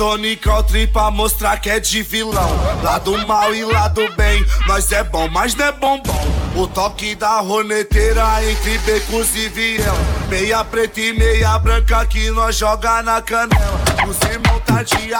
[0.04, 2.50] Tony Country é pra mostrar que é de vilão.
[2.82, 6.28] Lá do mal e lá do bem, nós é bom, mas não é bombom.
[6.54, 9.96] O toque da roneteira entre becos e viela.
[10.28, 13.80] Meia preta e meia branca que nós joga na canela.
[14.06, 15.14] Os irmãos tá de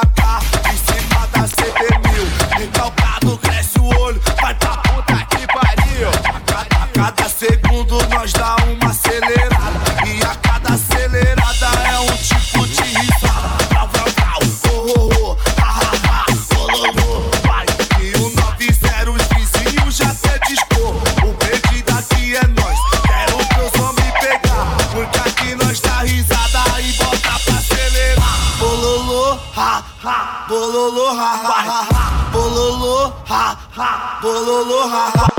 [34.84, 35.30] That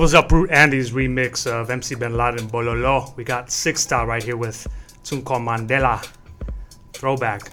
[0.00, 3.16] was Uproot Andy's remix of MC Bin Laden Bololo.
[3.16, 4.66] We got Six Star right here with
[5.04, 6.04] Tunko Mandela.
[6.92, 7.49] Throwback.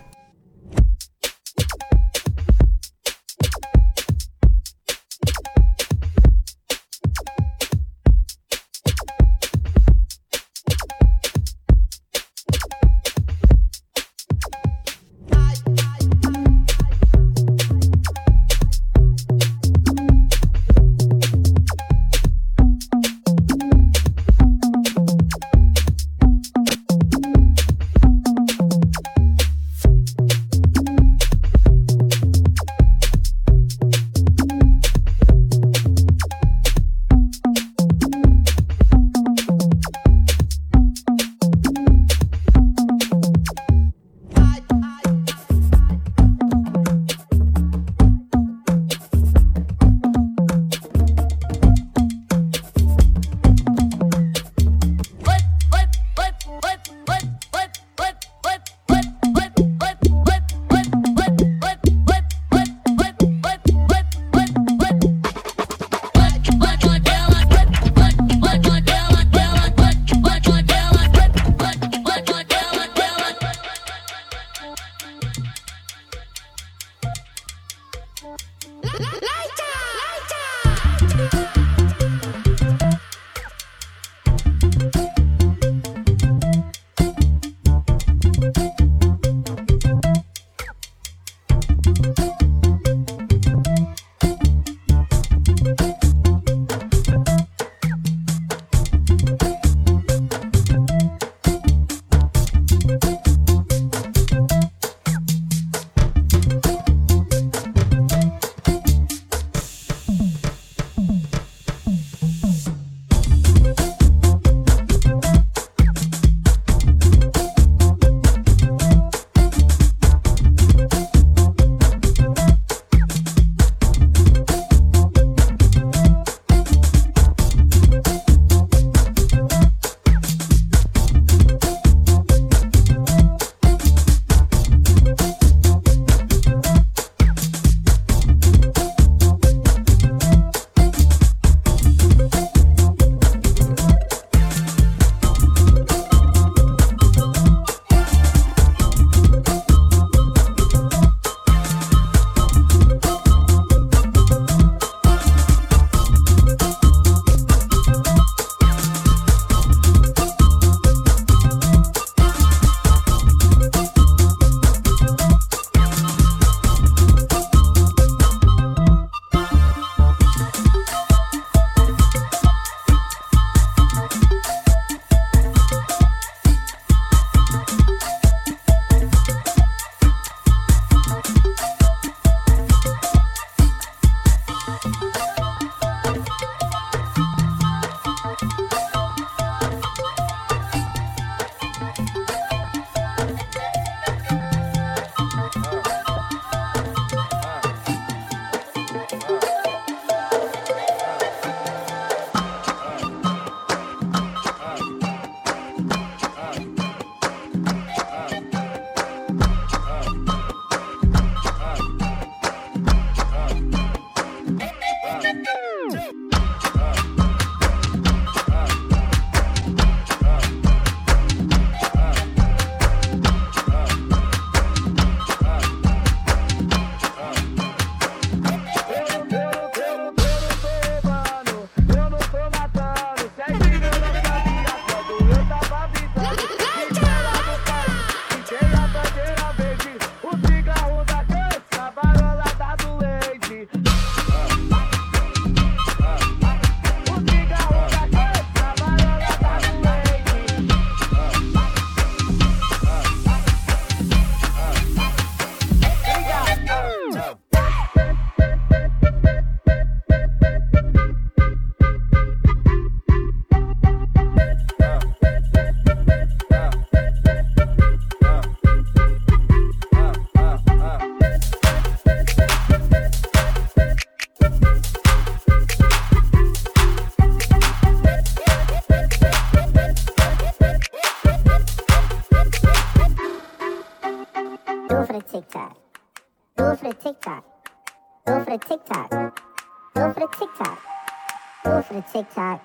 [292.02, 292.61] For the TikTok.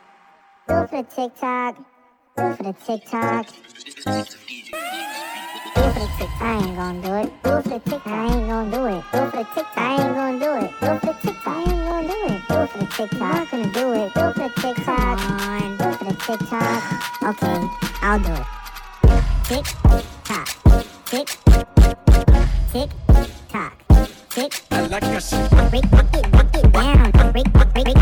[0.69, 1.77] Do it for the TikTok.
[2.37, 3.47] Do it for the TikTok.
[3.47, 4.27] Do it
[5.75, 6.43] for the TikTok.
[6.43, 7.33] I ain't gonna do it.
[7.43, 8.07] Do it for the TikTok.
[8.07, 9.05] I ain't gonna do it.
[9.13, 9.79] Do it for the TikTok.
[9.79, 10.71] I ain't gonna do it.
[10.81, 11.47] Do it for the TikTok.
[11.47, 12.41] I ain't gonna do it.
[12.49, 13.23] Do it for the TikTok.
[13.23, 14.15] I'm not gonna do it.
[14.15, 15.19] Do it for the TikTok.
[15.19, 15.77] Come on.
[15.77, 16.81] Do it for the TikTok.
[17.23, 17.59] Okay,
[18.03, 18.47] I'll do it.
[19.45, 19.67] Tick
[20.25, 20.49] tock.
[21.07, 21.29] Tick.
[22.73, 22.91] Tick
[23.49, 23.73] tock.
[24.31, 24.53] Tick.
[24.71, 25.51] I like your shit.
[25.71, 27.11] Break, break it, break it down.
[27.33, 28.02] Break, break, break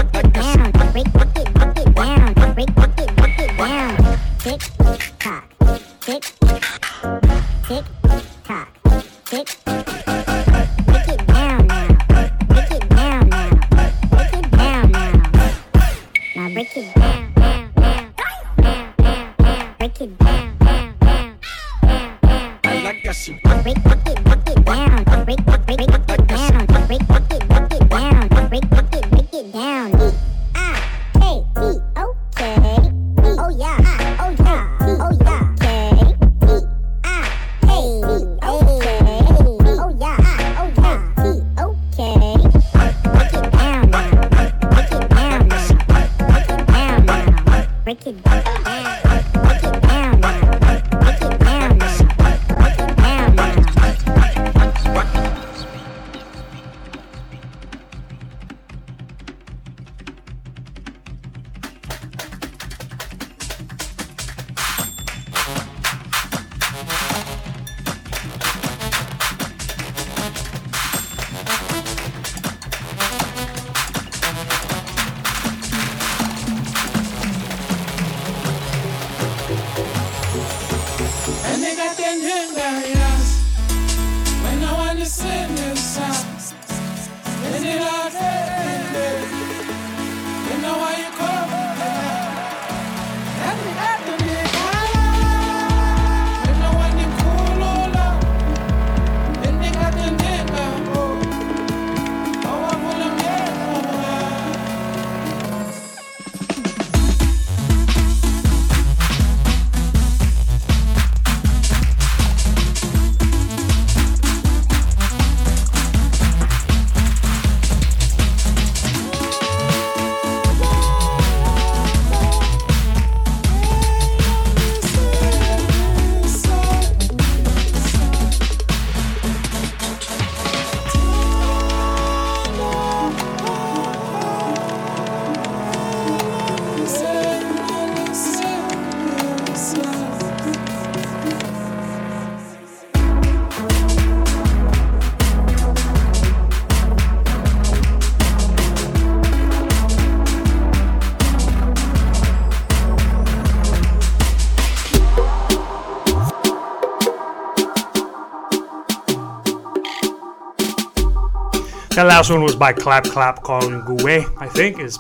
[161.97, 164.97] That last one was by Clap Clap called Nguwe, I think, is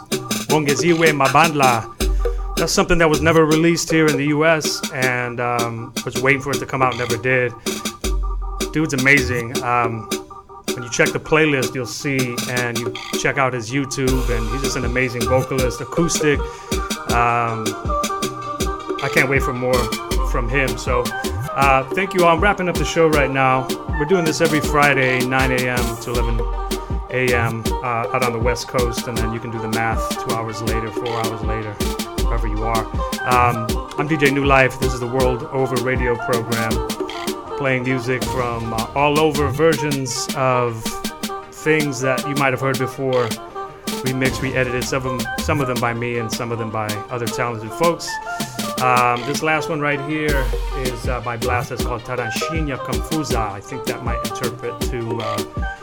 [0.48, 2.56] Bongeziwe Mabandla.
[2.56, 6.50] That's something that was never released here in the US and um, was waiting for
[6.50, 7.52] it to come out, never did.
[8.72, 9.62] Dude's amazing.
[9.62, 10.08] Um,
[10.74, 14.62] when you check the playlist, you'll see, and you check out his YouTube, and he's
[14.62, 16.40] just an amazing vocalist, acoustic.
[17.10, 17.64] Um,
[19.02, 19.80] I can't wait for more
[20.30, 20.76] from him.
[20.76, 22.34] So, uh, thank you all.
[22.34, 23.68] I'm wrapping up the show right now.
[23.90, 25.96] We're doing this every Friday, 9 a.m.
[26.02, 26.69] to 11
[27.12, 27.62] a.m.
[27.66, 30.62] Uh, out on the West Coast, and then you can do the math two hours
[30.62, 31.72] later, four hours later,
[32.24, 32.84] wherever you are.
[33.26, 33.66] Um,
[33.98, 34.78] I'm DJ New Life.
[34.80, 36.70] This is the World Over radio program,
[37.58, 40.82] playing music from uh, all over versions of
[41.52, 43.28] things that you might have heard before.
[44.04, 46.88] Remixed, re-edited, some of them, some of them by me, and some of them by
[47.10, 48.08] other talented folks.
[48.80, 50.46] Um, this last one right here
[50.76, 51.70] is uh, by Blast.
[51.70, 53.50] It's called Tarraxinha Confusa.
[53.50, 55.79] I think that might interpret to uh,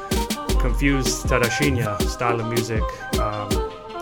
[0.67, 2.83] confused Tarraxinha style of music
[3.21, 3.49] um,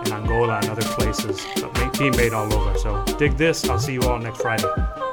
[0.03, 1.45] in Angola and other places.
[1.61, 1.71] But
[2.17, 2.75] made all over.
[2.79, 3.69] So dig this.
[3.69, 5.04] I'll see you all next Friday.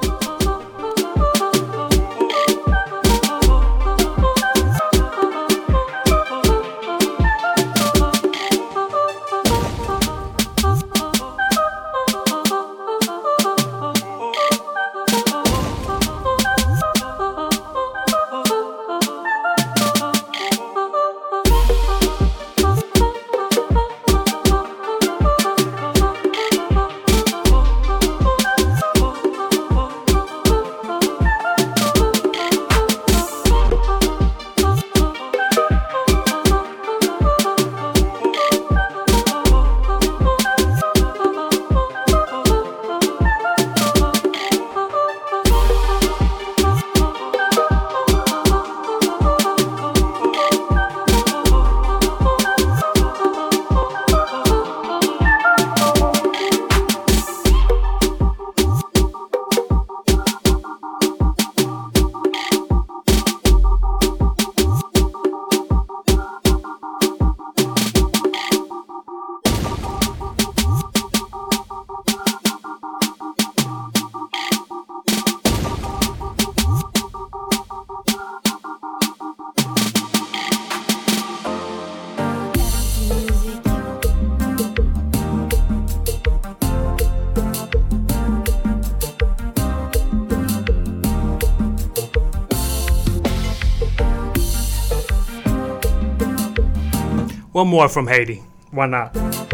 [97.73, 98.43] More from Haiti.
[98.69, 99.52] Why not?